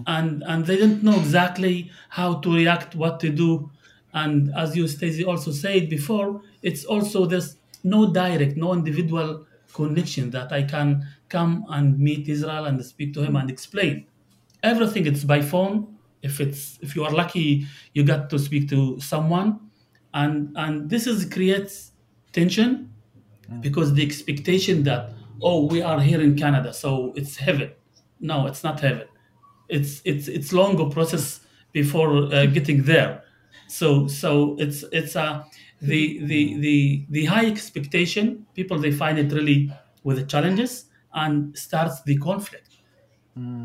and 0.07 0.43
and 0.47 0.65
they 0.65 0.77
don't 0.77 1.03
know 1.03 1.17
exactly 1.19 1.91
how 2.09 2.35
to 2.35 2.53
react, 2.55 2.95
what 2.95 3.19
to 3.19 3.29
do, 3.29 3.69
and 4.13 4.51
as 4.55 4.75
you 4.75 4.87
Stacey 4.87 5.23
also 5.25 5.51
said 5.51 5.89
before, 5.89 6.41
it's 6.63 6.85
also 6.85 7.25
there's 7.25 7.57
no 7.83 8.11
direct, 8.11 8.57
no 8.57 8.73
individual 8.73 9.45
connection 9.73 10.31
that 10.31 10.51
I 10.51 10.63
can 10.63 11.05
come 11.29 11.65
and 11.69 11.97
meet 11.99 12.27
Israel 12.27 12.65
and 12.65 12.83
speak 12.83 13.13
to 13.13 13.23
him 13.23 13.35
and 13.35 13.49
explain 13.49 14.05
everything 14.63 15.05
it's 15.05 15.23
by 15.23 15.41
phone 15.41 15.95
if 16.21 16.41
it's 16.41 16.79
if 16.81 16.95
you 16.95 17.03
are 17.03 17.11
lucky 17.11 17.65
you 17.93 18.03
got 18.03 18.29
to 18.29 18.37
speak 18.37 18.67
to 18.69 18.99
someone 18.99 19.59
and 20.13 20.51
and 20.57 20.89
this 20.89 21.07
is 21.07 21.25
creates 21.25 21.91
tension 22.33 22.91
because 23.61 23.93
the 23.93 24.03
expectation 24.05 24.83
that 24.83 25.13
oh, 25.41 25.65
we 25.65 25.81
are 25.81 25.99
here 25.99 26.21
in 26.21 26.35
Canada, 26.35 26.73
so 26.73 27.13
it's 27.15 27.37
heaven. 27.37 27.71
No, 28.19 28.47
it's 28.47 28.63
not 28.63 28.79
heaven. 28.79 29.07
It's 29.67 30.01
it's 30.05 30.27
it's 30.27 30.51
longer 30.51 30.85
process 30.85 31.41
before 31.71 32.33
uh, 32.33 32.45
getting 32.47 32.83
there. 32.83 33.23
So 33.67 34.07
so 34.07 34.55
it's 34.59 34.83
it's 34.91 35.15
a 35.15 35.45
the 35.81 36.19
the 36.25 36.59
the 36.59 37.05
the 37.09 37.25
high 37.25 37.45
expectation. 37.45 38.45
People 38.53 38.77
they 38.79 38.91
find 38.91 39.17
it 39.19 39.31
really 39.31 39.71
with 40.03 40.17
the 40.17 40.23
challenges 40.23 40.85
and 41.13 41.57
starts 41.57 42.01
the 42.03 42.17
conflict 42.17 42.69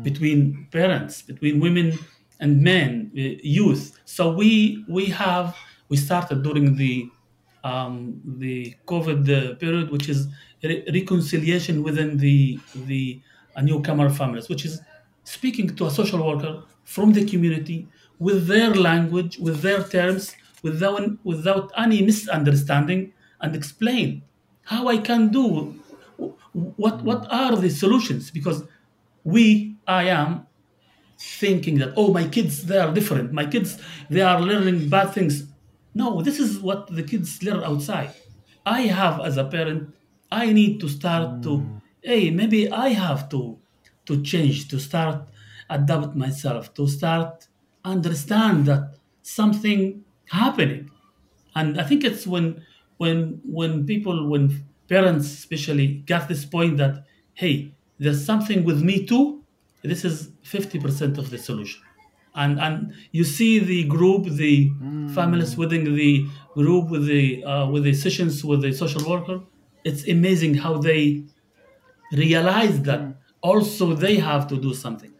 between 0.01 0.67
parents, 0.71 1.21
between 1.21 1.59
women 1.59 1.93
and 2.39 2.61
men, 2.61 3.11
uh, 3.17 3.21
youth. 3.43 3.99
So 4.05 4.31
we 4.33 4.83
we 4.87 5.05
have 5.07 5.55
we 5.89 5.97
started 5.97 6.43
during 6.43 6.75
the 6.75 7.09
um, 7.63 8.21
the 8.37 8.75
COVID 8.87 9.21
uh, 9.29 9.55
period, 9.55 9.89
which 9.91 10.09
is 10.09 10.27
re- 10.63 10.83
reconciliation 10.93 11.83
within 11.83 12.17
the 12.17 12.59
the 12.75 13.21
uh, 13.55 13.61
newcomer 13.61 14.09
families, 14.09 14.49
which 14.49 14.65
is 14.65 14.81
speaking 15.23 15.75
to 15.75 15.87
a 15.87 15.91
social 15.91 16.25
worker 16.25 16.63
from 16.83 17.13
the 17.13 17.25
community 17.25 17.87
with 18.19 18.47
their 18.47 18.73
language, 18.73 19.37
with 19.39 19.61
their 19.61 19.83
terms, 19.83 20.35
without 20.61 21.01
without 21.23 21.71
any 21.77 22.01
misunderstanding, 22.01 23.13
and 23.41 23.55
explain 23.55 24.23
how 24.63 24.87
I 24.87 24.97
can 24.97 25.29
do 25.29 25.79
what 26.55 27.03
what 27.03 27.27
are 27.31 27.55
the 27.55 27.69
solutions? 27.69 28.31
Because 28.31 28.63
we 29.23 29.75
i 29.87 30.03
am 30.03 30.45
thinking 31.17 31.79
that 31.79 31.93
oh 31.95 32.11
my 32.13 32.27
kids 32.27 32.65
they 32.65 32.77
are 32.77 32.93
different. 32.93 33.33
My 33.33 33.45
kids 33.45 33.77
they 34.09 34.21
are 34.21 34.39
learning 34.41 34.89
bad 34.89 35.13
things. 35.13 35.43
No 35.93 36.21
this 36.21 36.39
is 36.39 36.59
what 36.59 36.87
the 36.95 37.03
kids 37.03 37.43
learn 37.43 37.63
outside. 37.63 38.13
I 38.65 38.81
have 38.81 39.21
as 39.21 39.37
a 39.37 39.43
parent 39.45 39.95
i 40.31 40.51
need 40.51 40.79
to 40.79 40.89
start 40.89 41.41
to 41.43 41.57
hmm. 41.57 41.77
hey 42.01 42.29
maybe 42.31 42.69
i 42.71 42.89
have 42.89 43.29
to 43.29 43.57
to 44.05 44.21
change 44.21 44.67
to 44.67 44.79
start 44.79 45.27
adapt 45.69 46.15
myself 46.15 46.73
to 46.73 46.87
start 46.87 47.47
understand 47.83 48.65
that 48.65 48.95
something 49.21 50.03
happening. 50.29 50.89
And 51.55 51.79
i 51.79 51.83
think 51.83 52.03
it's 52.03 52.25
when 52.27 52.63
when 52.97 53.39
when 53.43 53.85
people 53.85 54.27
when 54.27 54.65
parents 54.87 55.27
especially 55.27 55.87
get 56.11 56.27
this 56.27 56.45
point 56.45 56.77
that 56.77 57.05
hey 57.33 57.71
there's 57.99 58.23
something 58.23 58.63
with 58.63 58.81
me 58.81 59.05
too 59.05 59.41
this 59.83 60.03
is 60.03 60.31
50% 60.43 61.19
of 61.19 61.29
the 61.29 61.37
solution. 61.37 61.81
And 62.33 62.59
and 62.59 62.93
you 63.11 63.23
see 63.23 63.59
the 63.59 63.85
group 63.85 64.25
the 64.25 64.69
families 65.17 65.55
within 65.55 65.83
the 65.95 66.25
group 66.53 66.89
with 66.89 67.05
the 67.05 67.43
uh, 67.45 67.65
with 67.69 67.83
the 67.83 67.93
sessions 67.93 68.43
with 68.43 68.61
the 68.61 68.73
social 68.73 69.03
worker 69.09 69.37
it's 69.85 70.03
amazing 70.15 70.55
how 70.55 70.73
they 70.77 71.23
realize 72.11 72.81
that 72.81 73.01
also 73.41 73.93
they 73.93 74.15
have 74.17 74.47
to 74.47 74.57
do 74.57 74.73
something 74.73 75.13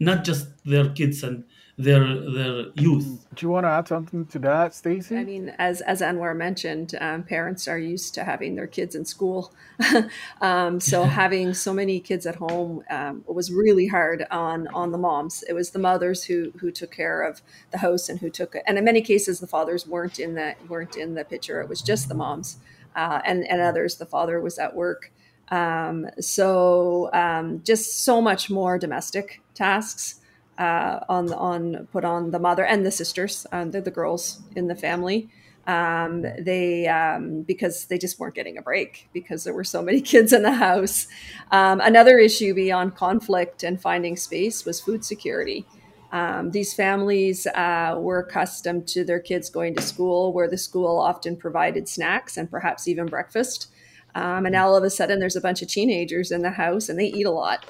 not 0.00 0.24
just 0.24 0.48
their 0.64 0.88
kids 0.90 1.22
and 1.22 1.44
their 1.76 2.30
their 2.30 2.66
youth 2.74 3.26
Do 3.34 3.46
you 3.46 3.50
want 3.50 3.64
to 3.64 3.70
add 3.70 3.88
something 3.88 4.26
to 4.26 4.38
that, 4.40 4.74
Stacey? 4.74 5.16
I 5.16 5.24
mean, 5.24 5.48
as 5.58 5.80
as 5.80 6.00
Anwar 6.00 6.36
mentioned, 6.36 6.94
um, 7.00 7.24
parents 7.24 7.66
are 7.66 7.78
used 7.78 8.14
to 8.14 8.22
having 8.22 8.54
their 8.54 8.68
kids 8.68 8.94
in 8.94 9.04
school, 9.04 9.52
um, 10.40 10.78
so 10.78 11.02
having 11.02 11.52
so 11.52 11.74
many 11.74 11.98
kids 11.98 12.26
at 12.26 12.36
home 12.36 12.84
um, 12.90 13.24
was 13.26 13.50
really 13.50 13.88
hard 13.88 14.24
on 14.30 14.68
on 14.68 14.92
the 14.92 14.98
moms. 14.98 15.42
It 15.48 15.54
was 15.54 15.70
the 15.70 15.80
mothers 15.80 16.24
who 16.24 16.52
who 16.60 16.70
took 16.70 16.92
care 16.92 17.22
of 17.22 17.42
the 17.72 17.78
house 17.78 18.08
and 18.08 18.20
who 18.20 18.30
took 18.30 18.54
it, 18.54 18.62
and 18.66 18.78
in 18.78 18.84
many 18.84 19.02
cases, 19.02 19.40
the 19.40 19.48
fathers 19.48 19.84
weren't 19.86 20.20
in 20.20 20.34
the 20.34 20.54
weren't 20.68 20.96
in 20.96 21.14
the 21.14 21.24
picture. 21.24 21.60
It 21.60 21.68
was 21.68 21.82
just 21.82 22.08
the 22.08 22.14
moms, 22.14 22.58
uh, 22.94 23.20
and 23.24 23.44
and 23.48 23.60
others. 23.60 23.96
The 23.96 24.06
father 24.06 24.40
was 24.40 24.60
at 24.60 24.76
work, 24.76 25.10
um, 25.48 26.08
so 26.20 27.10
um, 27.12 27.62
just 27.64 28.04
so 28.04 28.20
much 28.20 28.48
more 28.48 28.78
domestic 28.78 29.42
tasks 29.54 30.20
uh, 30.58 31.00
on 31.08 31.32
on 31.32 31.88
put 31.92 32.04
on 32.04 32.30
the 32.30 32.38
mother 32.38 32.64
and 32.64 32.84
the 32.84 32.90
sisters. 32.90 33.46
Um, 33.52 33.70
they're 33.70 33.80
the 33.80 33.90
girls 33.90 34.40
in 34.56 34.68
the 34.68 34.76
family. 34.76 35.28
Um, 35.66 36.22
they 36.38 36.86
um, 36.88 37.42
because 37.42 37.86
they 37.86 37.96
just 37.96 38.18
weren't 38.18 38.34
getting 38.34 38.58
a 38.58 38.62
break 38.62 39.08
because 39.12 39.44
there 39.44 39.54
were 39.54 39.64
so 39.64 39.82
many 39.82 40.00
kids 40.12 40.32
in 40.32 40.42
the 40.42 40.52
house. 40.52 41.06
Um, 41.50 41.80
another 41.80 42.18
issue 42.18 42.54
beyond 42.54 42.96
conflict 42.96 43.62
and 43.62 43.80
finding 43.80 44.16
space 44.16 44.64
was 44.64 44.80
food 44.80 45.04
security. 45.04 45.66
Um, 46.12 46.52
these 46.52 46.72
families 46.72 47.44
uh, 47.48 47.96
were 47.98 48.20
accustomed 48.20 48.86
to 48.88 49.04
their 49.04 49.18
kids 49.18 49.50
going 49.50 49.74
to 49.74 49.82
school, 49.82 50.32
where 50.32 50.48
the 50.48 50.56
school 50.56 50.98
often 50.98 51.36
provided 51.36 51.88
snacks 51.88 52.36
and 52.36 52.48
perhaps 52.48 52.86
even 52.86 53.06
breakfast. 53.06 53.66
Um, 54.14 54.46
and 54.46 54.52
now 54.52 54.68
all 54.68 54.76
of 54.76 54.84
a 54.84 54.90
sudden, 54.90 55.18
there's 55.18 55.36
a 55.36 55.40
bunch 55.40 55.60
of 55.62 55.68
teenagers 55.68 56.30
in 56.30 56.42
the 56.42 56.50
house, 56.50 56.88
and 56.88 56.98
they 56.98 57.06
eat 57.06 57.26
a 57.26 57.30
lot. 57.30 57.64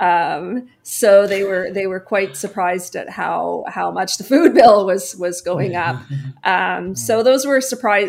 Um, 0.00 0.68
so 0.82 1.26
they 1.26 1.44
were 1.44 1.70
they 1.70 1.86
were 1.86 2.00
quite 2.00 2.36
surprised 2.36 2.96
at 2.96 3.10
how 3.10 3.64
how 3.68 3.90
much 3.90 4.16
the 4.16 4.24
food 4.24 4.54
bill 4.60 4.86
was 4.86 5.14
was 5.16 5.42
going 5.42 5.76
up. 5.76 6.00
Um, 6.44 6.94
so 6.94 7.22
those 7.22 7.46
were 7.46 7.60
surprise 7.60 8.08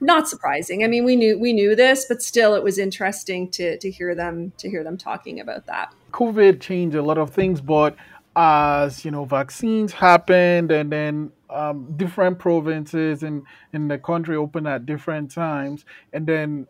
not 0.00 0.28
surprising. 0.28 0.82
I 0.82 0.88
mean, 0.88 1.04
we 1.04 1.16
knew 1.16 1.38
we 1.38 1.52
knew 1.52 1.76
this, 1.76 2.04
but 2.08 2.22
still, 2.22 2.54
it 2.54 2.64
was 2.64 2.78
interesting 2.78 3.48
to 3.52 3.78
to 3.78 3.90
hear 3.90 4.14
them 4.14 4.52
to 4.58 4.68
hear 4.68 4.82
them 4.82 4.96
talking 4.96 5.38
about 5.40 5.66
that. 5.66 5.94
COVID 6.12 6.60
changed 6.60 6.96
a 6.96 7.02
lot 7.02 7.18
of 7.18 7.30
things, 7.30 7.60
but 7.60 7.94
as 8.34 9.04
you 9.04 9.10
know, 9.10 9.24
vaccines 9.24 9.92
happened, 9.92 10.72
and 10.72 10.90
then 10.90 11.32
um, 11.48 11.92
different 11.96 12.38
provinces 12.38 13.22
in 13.22 13.44
in 13.72 13.86
the 13.86 13.98
country 13.98 14.36
opened 14.36 14.66
at 14.66 14.84
different 14.84 15.30
times, 15.30 15.84
and 16.12 16.26
then 16.26 16.66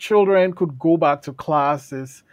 children 0.00 0.52
could 0.52 0.78
go 0.78 0.96
back 0.96 1.22
to 1.22 1.32
classes. 1.32 2.24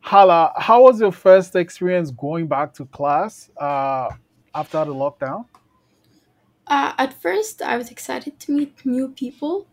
Hala, 0.00 0.52
how 0.56 0.84
was 0.84 1.00
your 1.00 1.12
first 1.12 1.56
experience 1.56 2.10
going 2.12 2.46
back 2.46 2.72
to 2.74 2.86
class 2.86 3.50
uh, 3.56 4.08
after 4.54 4.84
the 4.84 4.94
lockdown? 4.94 5.44
Uh, 6.68 6.92
at 6.96 7.12
first, 7.20 7.60
I 7.60 7.76
was 7.76 7.90
excited 7.90 8.38
to 8.40 8.52
meet 8.52 8.86
new 8.86 9.08
people, 9.08 9.66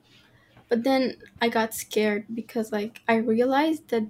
but 0.69 0.83
then 0.83 1.17
I 1.41 1.49
got 1.49 1.73
scared 1.73 2.25
because 2.33 2.71
like 2.71 3.01
I 3.07 3.15
realized 3.15 3.89
that 3.89 4.07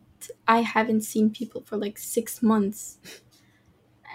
I 0.47 0.61
haven't 0.61 1.01
seen 1.01 1.29
people 1.29 1.61
for 1.61 1.77
like 1.77 1.97
six 1.97 2.41
months, 2.41 2.97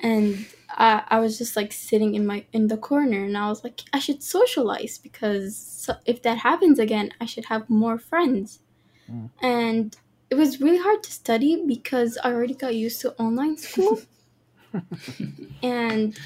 and 0.03 0.47
I, 0.71 1.03
I 1.09 1.21
was 1.21 1.39
just 1.39 1.57
like 1.57 1.73
sitting 1.73 2.15
in 2.15 2.27
my 2.27 2.45
in 2.53 2.69
the 2.69 2.77
corner, 2.79 3.25
and 3.25 3.37
I 3.37 3.49
was 3.49 3.65
like, 3.65 3.81
I 3.93 3.99
should 3.99 4.23
socialize 4.23 4.99
because 4.99 5.91
if 6.07 6.23
that 6.23 6.39
happens 6.39 6.79
again, 6.79 7.11
I 7.21 7.27
should 7.27 7.47
have 7.47 7.69
more 7.69 7.99
friends, 7.99 8.61
Mm. 9.11 9.31
and 9.43 9.97
it 10.31 10.35
was 10.35 10.61
really 10.61 10.79
hard 10.79 11.03
to 11.05 11.13
study 11.13 11.65
because 11.67 12.19
I 12.23 12.33
already 12.33 12.55
got 12.55 12.75
used 12.75 13.01
to 13.03 13.15
online 13.17 13.57
school, 13.57 14.01
and 15.63 16.19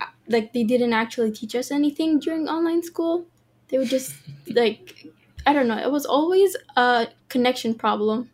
uh, 0.00 0.06
like 0.28 0.52
they 0.52 0.64
didn't 0.64 0.92
actually 0.92 1.32
teach 1.32 1.54
us 1.54 1.70
anything 1.70 2.18
during 2.20 2.48
online 2.48 2.82
school. 2.82 3.26
They 3.68 3.78
would 3.78 3.88
just 3.88 4.14
like 4.48 5.06
I 5.46 5.52
don't 5.52 5.68
know. 5.68 5.78
It 5.78 5.90
was 5.92 6.06
always 6.06 6.56
a 6.76 7.08
connection 7.28 7.74
problem. 7.74 8.30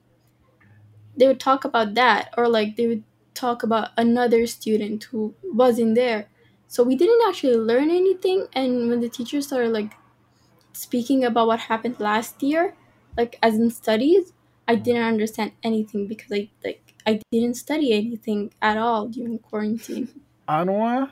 They 1.16 1.26
would 1.26 1.40
talk 1.40 1.64
about 1.64 1.94
that, 1.94 2.32
or 2.36 2.48
like 2.48 2.76
they 2.76 2.86
would 2.86 3.04
talk 3.34 3.62
about 3.62 3.90
another 3.96 4.46
student 4.46 5.04
who 5.04 5.34
wasn't 5.42 5.94
there. 5.94 6.28
So 6.68 6.82
we 6.82 6.96
didn't 6.96 7.26
actually 7.28 7.56
learn 7.56 7.90
anything. 7.90 8.46
And 8.52 8.88
when 8.88 9.00
the 9.00 9.08
teacher 9.08 9.40
started 9.40 9.70
like 9.72 9.92
speaking 10.74 11.24
about 11.24 11.48
what 11.48 11.60
happened 11.60 12.00
last 12.00 12.42
year, 12.42 12.76
like 13.16 13.38
as 13.42 13.54
in 13.54 13.70
studies, 13.70 14.32
I 14.66 14.76
didn't 14.76 15.02
understand 15.02 15.52
anything 15.62 16.06
because 16.06 16.32
I 16.32 16.48
like 16.64 16.94
I 17.06 17.20
didn't 17.30 17.54
study 17.54 17.92
anything 17.92 18.52
at 18.62 18.78
all 18.78 19.08
during 19.08 19.38
quarantine. 19.38 20.08
Anwar, 20.48 21.10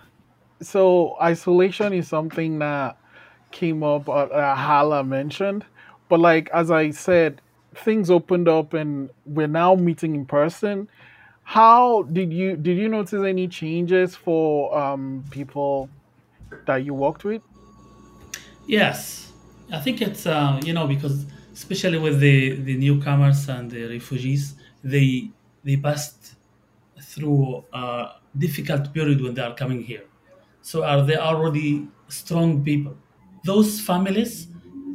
so 0.61 1.17
isolation 1.21 1.93
is 1.93 2.09
something 2.09 2.59
that 2.59 2.99
came 3.51 3.83
up, 3.83 4.09
uh, 4.09 4.13
uh, 4.13 4.55
Hala 4.55 5.05
mentioned, 5.05 5.65
but 6.09 6.21
like 6.21 6.51
as 6.51 6.71
I 6.71 6.91
said, 6.91 7.41
things 7.75 8.11
opened 8.11 8.49
up 8.49 8.75
and 8.75 9.11
we're 9.25 9.47
now 9.47 9.75
meeting 9.75 10.15
in 10.15 10.27
person. 10.27 10.89
How 11.45 12.05
did 12.05 12.33
you 12.33 12.57
did 12.57 12.79
you 12.79 12.89
notice 12.89 13.25
any 13.25 13.49
changes 13.49 14.15
for 14.17 14.77
um, 14.77 15.25
people 15.31 15.89
that 16.67 16.85
you 16.85 16.95
worked 16.95 17.25
with? 17.25 17.43
Yes, 18.67 19.33
I 19.73 19.81
think 19.81 20.01
it's 20.01 20.27
uh, 20.27 20.61
you 20.65 20.73
know 20.73 20.87
because 20.87 21.27
especially 21.53 21.99
with 21.99 22.21
the, 22.21 22.57
the 22.57 22.77
newcomers 22.77 23.49
and 23.49 23.71
the 23.71 23.87
refugees, 23.89 24.55
they 24.83 25.31
they 25.65 25.77
passed 25.77 26.35
through 27.01 27.65
a 27.73 28.15
difficult 28.37 28.93
period 28.93 29.21
when 29.21 29.35
they 29.35 29.43
are 29.43 29.55
coming 29.55 29.83
here. 29.83 30.05
So 30.63 30.85
are 30.85 31.03
they 31.03 31.17
already 31.17 31.89
strong 32.09 32.65
people? 32.65 32.97
Those 33.45 33.81
families, 33.81 34.49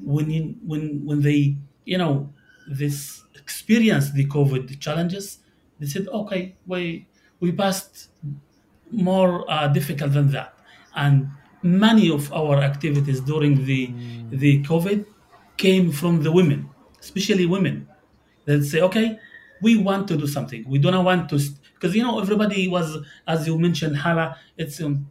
when 0.03 0.29
you, 0.29 0.55
when 0.65 1.05
when 1.05 1.21
they 1.21 1.55
you 1.85 1.97
know 1.97 2.33
this 2.69 3.23
experience 3.35 4.11
the 4.11 4.25
COVID 4.25 4.79
challenges, 4.79 5.39
they 5.79 5.85
said, 5.85 6.07
okay, 6.07 6.55
we 6.65 7.07
we 7.39 7.51
passed 7.51 8.09
more 8.91 9.49
uh, 9.51 9.67
difficult 9.67 10.13
than 10.13 10.31
that. 10.31 10.53
And 10.95 11.29
many 11.61 12.09
of 12.09 12.31
our 12.33 12.57
activities 12.61 13.19
during 13.21 13.65
the 13.65 13.93
the 14.31 14.63
COVID 14.63 15.05
came 15.57 15.91
from 15.91 16.23
the 16.23 16.31
women, 16.31 16.69
especially 16.99 17.45
women. 17.45 17.87
That 18.45 18.63
say, 18.63 18.81
okay, 18.81 19.19
we 19.61 19.77
want 19.77 20.07
to 20.07 20.17
do 20.17 20.27
something. 20.27 20.63
We 20.67 20.79
don't 20.79 21.03
want 21.03 21.29
to 21.29 21.39
because 21.73 21.95
you 21.95 22.03
know 22.03 22.19
everybody 22.19 22.67
was, 22.67 22.97
as 23.27 23.45
you 23.47 23.57
mentioned, 23.59 23.97
Hala. 23.97 24.37
It's 24.57 24.81
um, 24.81 25.09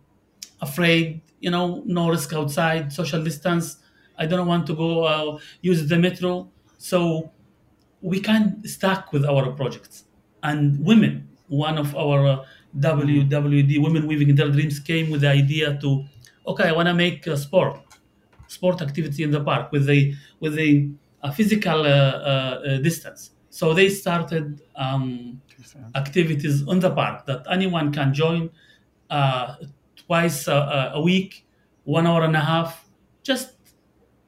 afraid. 0.60 1.22
You 1.40 1.50
know, 1.50 1.82
no 1.86 2.08
risk 2.08 2.32
outside, 2.32 2.92
social 2.92 3.22
distance. 3.22 3.76
I 4.18 4.26
don't 4.26 4.46
want 4.46 4.66
to 4.68 4.74
go 4.74 5.04
uh, 5.04 5.38
use 5.60 5.86
the 5.86 5.98
metro. 5.98 6.50
So 6.78 7.30
we 8.00 8.20
can 8.20 8.66
stack 8.66 9.12
with 9.12 9.24
our 9.24 9.52
projects. 9.52 10.04
And 10.42 10.84
women, 10.84 11.28
one 11.48 11.78
of 11.78 11.94
our 11.96 12.26
uh, 12.26 12.44
WWD 12.78 13.82
Women 13.82 14.06
Weaving 14.06 14.34
Their 14.34 14.48
Dreams 14.50 14.78
came 14.80 15.10
with 15.10 15.22
the 15.22 15.28
idea 15.28 15.78
to, 15.80 16.04
okay, 16.46 16.68
I 16.68 16.72
want 16.72 16.88
to 16.88 16.94
make 16.94 17.26
a 17.26 17.36
sport, 17.36 17.80
sport 18.48 18.80
activity 18.82 19.22
in 19.22 19.30
the 19.30 19.40
park 19.40 19.72
with 19.72 19.88
a 19.88 20.14
with 20.40 20.58
a, 20.58 20.88
a 21.22 21.32
physical 21.32 21.80
uh, 21.80 21.86
uh, 21.86 22.78
distance. 22.78 23.30
So 23.50 23.72
they 23.72 23.88
started 23.88 24.62
um, 24.76 25.40
activities 25.94 26.62
in 26.62 26.80
the 26.80 26.90
park 26.90 27.26
that 27.26 27.46
anyone 27.50 27.92
can 27.92 28.12
join 28.12 28.50
uh, 29.10 29.56
twice 30.06 30.46
a, 30.48 30.92
a 30.94 31.00
week, 31.00 31.46
one 31.84 32.06
hour 32.06 32.22
and 32.22 32.36
a 32.36 32.40
half, 32.40 32.86
just 33.22 33.54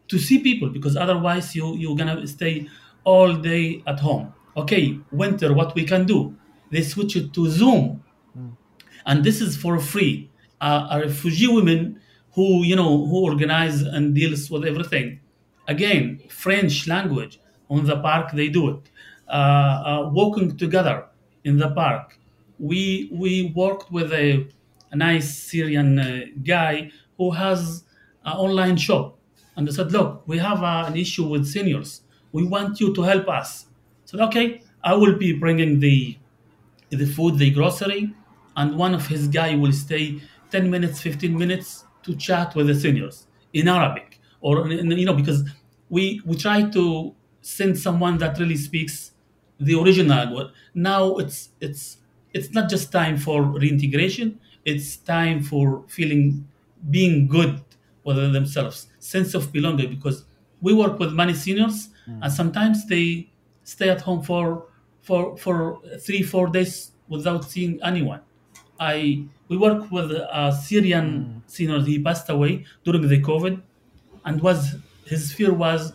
to 0.09 0.19
see 0.19 0.39
people 0.39 0.71
because 0.71 0.97
otherwise 0.97 1.55
you 1.55 1.77
you're 1.77 1.97
gonna 1.97 2.27
stay 2.27 2.67
all 3.05 3.35
day 3.35 3.83
at 3.87 4.01
home. 4.01 4.33
Okay, 4.57 4.99
winter, 5.13 5.55
what 5.55 5.75
we 5.75 5.85
can 5.85 6.05
do? 6.05 6.35
They 6.71 6.83
switch 6.83 7.17
it 7.17 7.33
to 7.35 7.49
Zoom, 7.49 8.03
and 9.07 9.25
this 9.25 9.41
is 9.41 9.57
for 9.57 9.79
free. 9.79 10.31
Uh, 10.61 10.89
a 10.91 11.01
refugee 11.01 11.47
women 11.47 12.01
who 12.39 12.63
you 12.71 12.77
know 12.77 12.93
who 13.11 13.19
organize 13.31 13.83
and 13.83 14.15
deals 14.15 14.51
with 14.53 14.65
everything. 14.65 15.21
Again, 15.75 16.21
French 16.31 16.87
language 16.95 17.41
on 17.69 17.85
the 17.91 17.99
park 18.09 18.27
they 18.33 18.49
do 18.49 18.63
it. 18.75 18.83
Uh, 19.29 19.33
uh, 19.91 20.11
walking 20.13 20.57
together 20.57 21.07
in 21.45 21.59
the 21.59 21.71
park. 21.83 22.19
We 22.59 23.11
we 23.13 23.53
worked 23.63 23.91
with 23.93 24.11
a, 24.13 24.47
a 24.93 24.97
nice 24.97 25.29
Syrian 25.51 25.99
uh, 25.99 26.21
guy 26.55 26.91
who 27.19 27.33
has 27.33 27.85
an 28.25 28.35
online 28.47 28.77
shop, 28.77 29.19
and 29.57 29.67
they 29.67 29.73
said, 29.73 29.93
"Look, 29.93 30.11
we 30.27 30.39
have 30.39 30.63
uh, 30.63 30.85
an 30.91 30.97
issue 30.97 31.27
with 31.35 31.47
seniors. 31.47 31.91
We 32.33 32.43
want 32.55 32.81
you 32.81 32.95
to 32.95 33.03
help 33.03 33.29
us." 33.29 33.67
I 33.69 34.07
said, 34.11 34.21
"Okay, 34.29 34.63
I 34.83 34.95
will 34.95 35.17
be 35.17 35.31
bringing 35.45 35.81
the 35.81 36.17
the 36.91 37.07
food, 37.07 37.39
the 37.39 37.51
grocery, 37.51 38.13
and 38.57 38.77
one 38.77 38.95
of 38.95 39.07
his 39.09 39.29
guy 39.29 39.55
will 39.57 39.73
stay 39.73 40.21
10 40.51 40.71
minutes, 40.71 41.01
15 41.03 41.37
minutes 41.37 41.85
to 42.03 42.15
chat 42.17 42.55
with 42.55 42.67
the 42.67 42.75
seniors 42.75 43.27
in 43.53 43.69
Arabic, 43.69 44.21
or 44.41 44.69
you 44.69 45.05
know, 45.07 45.15
because 45.15 45.43
we 45.91 46.21
we 46.25 46.37
try 46.37 46.63
to 46.71 47.15
send 47.41 47.79
someone 47.79 48.19
that 48.19 48.39
really 48.39 48.57
speaks 48.57 49.13
the 49.61 49.75
original. 49.75 50.51
Now 50.75 51.17
it's 51.17 51.51
it's 51.61 51.99
it's 52.33 52.51
not 52.53 52.69
just 52.69 52.93
time 52.93 53.17
for 53.17 53.43
reintegration. 53.43 54.39
It's 54.65 54.97
time 54.97 55.43
for 55.43 55.85
feeling 55.89 56.47
being 56.91 57.27
good 57.27 57.61
within 58.05 58.33
themselves, 58.33 58.89
sense 58.99 59.35
of 59.35 59.53
belonging. 59.53 59.91
Because 59.91 60.25
we 60.61 60.75
work 60.75 60.99
with 60.99 61.13
many 61.13 61.35
seniors, 61.35 61.89
mm. 62.09 62.19
and 62.23 62.33
sometimes 62.33 62.87
they 62.87 63.31
stay 63.65 63.89
at 63.89 64.01
home 64.01 64.23
for 64.23 64.67
for 65.03 65.37
for 65.37 65.81
three 66.01 66.23
four 66.23 66.49
days 66.49 66.93
without 67.09 67.45
seeing 67.45 67.81
anyone. 67.83 68.21
I 68.79 69.25
we 69.49 69.57
work 69.57 69.91
with 69.91 70.11
a 70.13 70.53
Syrian 70.63 71.43
mm. 71.45 71.51
senior. 71.51 71.81
He 71.81 71.99
passed 71.99 72.29
away 72.29 72.65
during 72.85 73.09
the 73.09 73.21
COVID, 73.21 73.61
and 74.25 74.41
was 74.41 74.77
his 75.07 75.33
fear 75.33 75.53
was 75.53 75.93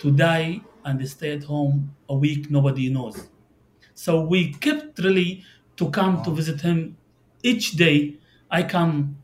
to 0.00 0.10
die 0.10 0.60
and 0.84 1.08
stay 1.08 1.32
at 1.32 1.44
home 1.44 1.94
a 2.08 2.16
week. 2.16 2.50
Nobody 2.50 2.88
knows. 2.88 3.28
So 3.94 4.20
we 4.20 4.52
kept 4.54 4.98
really 4.98 5.44
to 5.76 5.90
come 5.90 6.16
wow. 6.16 6.24
to 6.24 6.30
visit 6.30 6.60
him 6.60 6.96
each 7.42 7.72
day. 7.72 8.16
I 8.50 8.62
come 8.62 9.16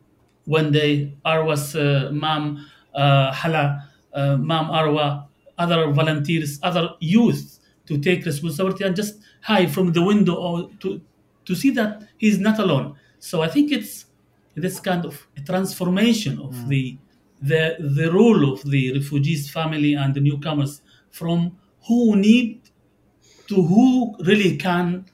one 0.44 0.72
day. 0.72 1.14
Arwa's 1.24 1.74
uh, 1.76 2.10
mom, 2.12 2.66
uh, 2.94 3.32
Hala, 3.32 3.88
uh, 4.12 4.36
mom 4.36 4.70
Arwa, 4.70 5.26
other 5.58 5.90
volunteers, 5.92 6.58
other 6.62 6.90
youth 7.00 7.58
to 7.86 7.98
take 7.98 8.24
responsibility 8.24 8.84
and 8.84 8.94
just 8.94 9.20
hide 9.42 9.70
from 9.70 9.92
the 9.92 10.02
window 10.02 10.34
or 10.34 10.70
to 10.80 11.00
to 11.44 11.54
see 11.54 11.70
that 11.70 12.06
he's 12.18 12.38
not 12.38 12.58
alone. 12.58 12.94
So 13.20 13.42
I 13.42 13.48
think 13.48 13.70
it's 13.70 14.06
this 14.54 14.80
kind 14.80 15.04
of 15.04 15.26
transformation 15.46 16.40
of 16.40 16.52
mm. 16.54 16.68
the 16.68 16.98
the 17.42 17.76
the 17.78 18.12
role 18.12 18.52
of 18.52 18.62
the 18.68 18.92
refugees 18.98 19.50
family 19.50 19.94
and 19.94 20.12
the 20.14 20.20
newcomers 20.20 20.82
from 21.10 21.56
who 21.86 22.16
need 22.16 22.60
to 23.48 23.62
who 23.62 24.14
really 24.24 24.56
can 24.56 25.06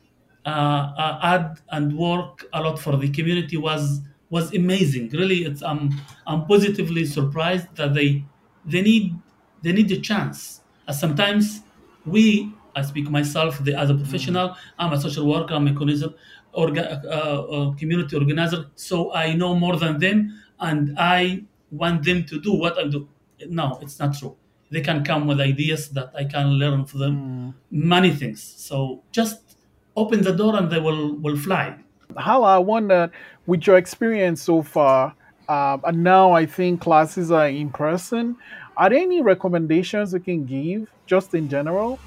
uh, 0.44 0.48
uh, 0.48 1.18
add 1.22 1.60
and 1.70 1.96
work 1.96 2.46
a 2.52 2.60
lot 2.60 2.78
for 2.78 2.96
the 2.96 3.08
community 3.10 3.56
was 3.56 4.00
was 4.30 4.52
amazing. 4.54 5.08
Really, 5.10 5.44
it's 5.44 5.62
I'm 5.62 6.00
I'm 6.26 6.46
positively 6.46 7.04
surprised 7.04 7.74
that 7.76 7.94
they 7.94 8.24
they 8.64 8.82
need 8.82 9.14
they 9.62 9.72
need 9.72 9.90
a 9.92 10.00
chance. 10.00 10.60
As 10.88 11.00
sometimes 11.00 11.62
we, 12.04 12.52
I 12.76 12.82
speak 12.82 13.10
myself 13.10 13.58
the, 13.64 13.74
as 13.74 13.90
a 13.90 13.94
professional, 13.94 14.50
mm. 14.50 14.56
I'm 14.78 14.92
a 14.92 15.00
social 15.00 15.26
worker, 15.26 15.54
I'm 15.54 15.66
a 15.66 15.74
community, 15.74 16.14
orga, 16.54 17.04
uh, 17.04 17.08
uh, 17.08 17.74
community 17.74 18.14
organizer, 18.16 18.66
so 18.76 19.12
I 19.12 19.34
know 19.34 19.54
more 19.54 19.76
than 19.76 19.98
them, 19.98 20.18
and 20.60 20.94
I 20.98 21.44
want 21.70 22.04
them 22.04 22.24
to 22.26 22.40
do 22.40 22.52
what 22.52 22.78
I 22.78 22.84
do. 22.86 23.08
No, 23.48 23.78
it's 23.82 23.98
not 23.98 24.16
true 24.18 24.36
they 24.70 24.80
can 24.80 25.04
come 25.04 25.26
with 25.26 25.40
ideas 25.40 25.90
that 25.90 26.10
I 26.14 26.24
can 26.24 26.46
learn 26.58 26.84
from 26.84 27.00
them 27.00 27.16
mm. 27.16 27.54
many 27.70 28.10
things. 28.10 28.42
So 28.42 29.02
just 29.12 29.56
open 29.96 30.22
the 30.22 30.32
door 30.32 30.56
and 30.56 30.70
they 30.70 30.80
will 30.80 31.14
will 31.16 31.36
fly. 31.36 31.76
Hala, 32.16 32.56
I 32.56 32.58
wonder, 32.58 33.10
with 33.46 33.66
your 33.66 33.76
experience 33.76 34.42
so 34.42 34.62
far, 34.62 35.14
um, 35.48 35.80
and 35.84 36.02
now 36.02 36.32
I 36.32 36.46
think 36.46 36.80
classes 36.80 37.30
are 37.30 37.48
in 37.48 37.70
person. 37.70 38.36
Are 38.76 38.90
there 38.90 38.98
any 38.98 39.22
recommendations 39.22 40.12
you 40.12 40.20
can 40.20 40.44
give, 40.44 40.88
just 41.06 41.34
in 41.34 41.48
general? 41.48 41.98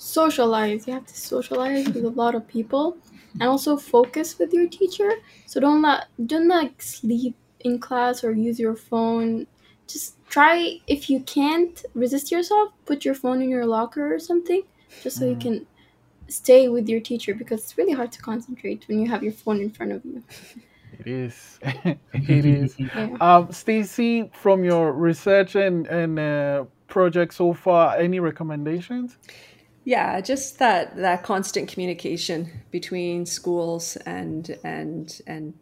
Socialize. 0.00 0.86
You 0.86 0.94
have 0.94 1.06
to 1.06 1.16
socialize 1.16 1.86
with 1.88 2.04
a 2.04 2.10
lot 2.10 2.34
of 2.34 2.48
people, 2.48 2.96
and 3.34 3.44
also 3.44 3.76
focus 3.76 4.38
with 4.38 4.52
your 4.52 4.68
teacher. 4.68 5.10
So 5.46 5.60
don't 5.60 5.82
let 5.82 6.08
don't 6.26 6.48
like 6.48 6.80
sleep 6.80 7.36
in 7.60 7.78
class 7.78 8.24
or 8.24 8.32
use 8.32 8.58
your 8.58 8.74
phone 8.74 9.46
just 9.86 10.16
try 10.28 10.78
if 10.86 11.10
you 11.10 11.20
can't 11.20 11.84
resist 11.94 12.30
yourself 12.30 12.72
put 12.86 13.04
your 13.04 13.14
phone 13.14 13.42
in 13.42 13.48
your 13.48 13.66
locker 13.66 14.14
or 14.14 14.18
something 14.18 14.62
just 15.02 15.18
so 15.18 15.24
mm. 15.24 15.30
you 15.30 15.36
can 15.36 15.66
stay 16.28 16.68
with 16.68 16.88
your 16.88 17.00
teacher 17.00 17.34
because 17.34 17.60
it's 17.60 17.76
really 17.76 17.92
hard 17.92 18.12
to 18.12 18.22
concentrate 18.22 18.84
when 18.86 19.00
you 19.00 19.08
have 19.08 19.22
your 19.22 19.32
phone 19.32 19.60
in 19.60 19.70
front 19.70 19.92
of 19.92 20.04
you 20.04 20.22
it 20.98 21.06
is 21.06 21.58
it 21.62 22.44
is 22.44 22.76
yeah. 22.78 23.16
um, 23.20 23.50
stacey 23.50 24.30
from 24.32 24.64
your 24.64 24.92
research 24.92 25.56
and, 25.56 25.86
and 25.88 26.18
uh, 26.18 26.64
project 26.86 27.34
so 27.34 27.52
far 27.52 27.96
any 27.96 28.20
recommendations 28.20 29.18
yeah 29.84 30.20
just 30.20 30.58
that 30.58 30.94
that 30.96 31.22
constant 31.22 31.68
communication 31.68 32.50
between 32.70 33.24
schools 33.24 33.96
and 34.06 34.58
and 34.64 35.20
and 35.26 35.54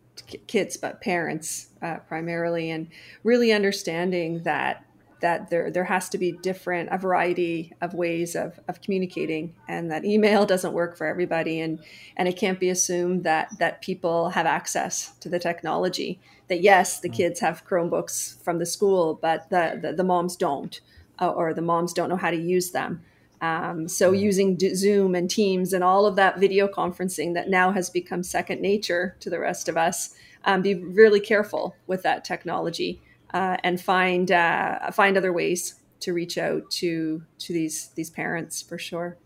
kids 0.46 0.76
but 0.76 1.00
parents 1.00 1.68
uh, 1.82 1.96
primarily 2.08 2.70
and 2.70 2.88
really 3.22 3.52
understanding 3.52 4.42
that 4.42 4.84
that 5.20 5.50
there 5.50 5.70
there 5.70 5.84
has 5.84 6.08
to 6.08 6.18
be 6.18 6.32
different 6.32 6.88
a 6.92 6.98
variety 6.98 7.72
of 7.80 7.94
ways 7.94 8.36
of, 8.36 8.58
of 8.68 8.80
communicating 8.80 9.54
and 9.68 9.90
that 9.90 10.04
email 10.04 10.46
doesn't 10.46 10.72
work 10.72 10.96
for 10.96 11.06
everybody 11.06 11.60
and 11.60 11.78
and 12.16 12.28
it 12.28 12.36
can't 12.36 12.60
be 12.60 12.70
assumed 12.70 13.24
that 13.24 13.48
that 13.58 13.80
people 13.82 14.30
have 14.30 14.46
access 14.46 15.12
to 15.20 15.28
the 15.28 15.38
technology 15.38 16.20
that 16.48 16.60
yes 16.60 17.00
the 17.00 17.08
mm. 17.08 17.14
kids 17.14 17.40
have 17.40 17.66
chromebooks 17.66 18.42
from 18.42 18.58
the 18.58 18.66
school 18.66 19.18
but 19.20 19.48
the 19.50 19.78
the, 19.80 19.92
the 19.92 20.04
moms 20.04 20.36
don't 20.36 20.80
uh, 21.20 21.28
or 21.28 21.52
the 21.52 21.62
moms 21.62 21.92
don't 21.92 22.08
know 22.08 22.16
how 22.16 22.30
to 22.30 22.36
use 22.36 22.70
them 22.70 23.02
um, 23.40 23.88
so 23.88 24.12
using 24.12 24.58
Zoom 24.74 25.14
and 25.14 25.30
Teams 25.30 25.72
and 25.72 25.84
all 25.84 26.06
of 26.06 26.16
that 26.16 26.38
video 26.38 26.66
conferencing 26.66 27.34
that 27.34 27.48
now 27.48 27.70
has 27.70 27.88
become 27.88 28.22
second 28.22 28.60
nature 28.60 29.16
to 29.20 29.30
the 29.30 29.38
rest 29.38 29.68
of 29.68 29.76
us, 29.76 30.14
um, 30.44 30.62
be 30.62 30.74
really 30.74 31.20
careful 31.20 31.76
with 31.86 32.02
that 32.02 32.24
technology 32.24 33.00
uh, 33.34 33.56
and 33.62 33.80
find 33.80 34.32
uh, 34.32 34.90
find 34.90 35.16
other 35.16 35.32
ways 35.32 35.74
to 36.00 36.12
reach 36.12 36.38
out 36.38 36.70
to 36.70 37.22
to 37.38 37.52
these 37.52 37.88
these 37.94 38.10
parents 38.10 38.62
for 38.62 38.78
sure. 38.78 39.16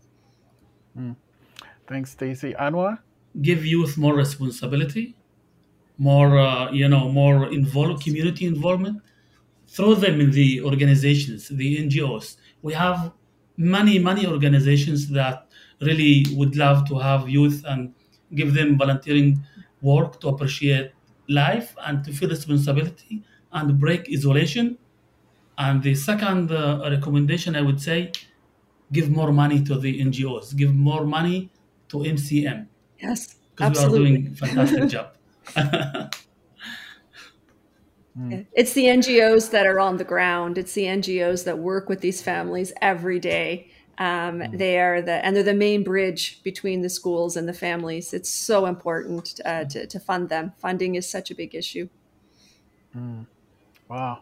Mm. 0.97 1.15
Thanks, 1.87 2.11
Stacey. 2.11 2.53
Anwar, 2.53 2.99
give 3.41 3.65
youth 3.65 3.97
more 3.97 4.15
responsibility, 4.15 5.15
more 5.97 6.37
uh, 6.37 6.71
you 6.71 6.87
know, 6.87 7.09
more 7.09 7.51
involved 7.51 8.03
community 8.03 8.45
involvement. 8.45 9.01
Throw 9.67 9.95
them 9.95 10.21
in 10.21 10.31
the 10.31 10.61
organizations, 10.61 11.47
the 11.47 11.77
NGOs. 11.79 12.37
We 12.61 12.73
have 12.73 13.11
many 13.57 13.99
many 13.99 14.25
organizations 14.27 15.09
that 15.09 15.47
really 15.81 16.25
would 16.35 16.55
love 16.55 16.87
to 16.87 16.97
have 16.99 17.29
youth 17.29 17.63
and 17.67 17.93
give 18.35 18.53
them 18.53 18.77
volunteering 18.77 19.43
work 19.81 20.19
to 20.21 20.27
appreciate 20.29 20.91
life 21.29 21.75
and 21.85 22.03
to 22.03 22.11
feel 22.13 22.29
responsibility 22.29 23.23
and 23.51 23.79
break 23.79 24.07
isolation. 24.11 24.77
And 25.57 25.83
the 25.83 25.95
second 25.95 26.51
uh, 26.51 26.87
recommendation 26.89 27.55
i 27.55 27.61
would 27.61 27.81
say 27.81 28.11
give 28.91 29.09
more 29.09 29.31
money 29.31 29.63
to 29.63 29.79
the 29.79 30.01
NGOs, 30.01 30.53
give 30.55 30.73
more 30.73 31.05
money 31.05 31.51
to 31.89 32.05
MCM 32.05 32.69
Yes, 32.99 33.35
because 33.55 33.77
we 33.77 33.85
are 33.85 33.89
doing 33.89 34.35
fantastic 34.35 34.87
job. 34.95 35.17
It's 38.53 38.73
the 38.73 38.85
NGOs 38.85 39.51
that 39.51 39.65
are 39.65 39.79
on 39.79 39.97
the 39.97 40.03
ground. 40.03 40.57
It's 40.57 40.73
the 40.73 40.83
NGOs 40.83 41.45
that 41.45 41.57
work 41.57 41.89
with 41.89 42.01
these 42.01 42.21
families 42.21 42.71
every 42.81 43.19
day. 43.19 43.71
Um, 43.97 44.43
they 44.51 44.79
are 44.79 45.01
the 45.01 45.23
and 45.23 45.35
they're 45.35 45.43
the 45.43 45.53
main 45.53 45.83
bridge 45.83 46.41
between 46.43 46.81
the 46.81 46.89
schools 46.89 47.37
and 47.37 47.47
the 47.47 47.53
families. 47.53 48.13
It's 48.13 48.29
so 48.29 48.65
important 48.65 49.39
uh, 49.45 49.65
to, 49.65 49.87
to 49.87 49.99
fund 49.99 50.29
them. 50.29 50.53
Funding 50.57 50.95
is 50.95 51.09
such 51.09 51.31
a 51.31 51.35
big 51.35 51.53
issue. 51.53 51.89
Wow. 53.87 54.19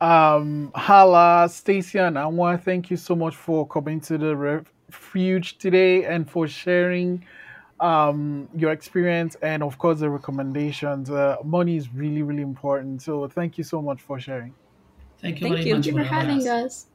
Um, 0.00 0.72
Hala, 0.74 1.48
Stacey, 1.50 1.98
and 1.98 2.18
I 2.18 2.26
want 2.26 2.58
to 2.58 2.64
thank 2.64 2.90
you 2.90 2.96
so 2.96 3.14
much 3.14 3.36
for 3.36 3.66
coming 3.66 4.00
to 4.02 4.16
the 4.16 4.34
refuge 4.36 5.58
today 5.58 6.04
and 6.04 6.28
for 6.28 6.48
sharing 6.48 7.24
um, 7.80 8.48
your 8.54 8.72
experience 8.72 9.36
and, 9.42 9.62
of 9.62 9.78
course, 9.78 10.00
the 10.00 10.10
recommendations. 10.10 11.10
Uh, 11.10 11.36
money 11.44 11.76
is 11.76 11.92
really, 11.94 12.22
really 12.22 12.42
important. 12.42 13.02
So, 13.02 13.28
thank 13.28 13.58
you 13.58 13.64
so 13.64 13.82
much 13.82 14.02
for 14.02 14.20
sharing. 14.20 14.54
Thank 15.20 15.40
you 15.40 15.48
Thank 15.48 15.64
you. 15.66 15.74
much 15.74 15.86
Thank 15.86 15.86
you 15.86 15.92
for 15.92 16.04
having 16.04 16.46
us. 16.46 16.46
us. 16.48 16.89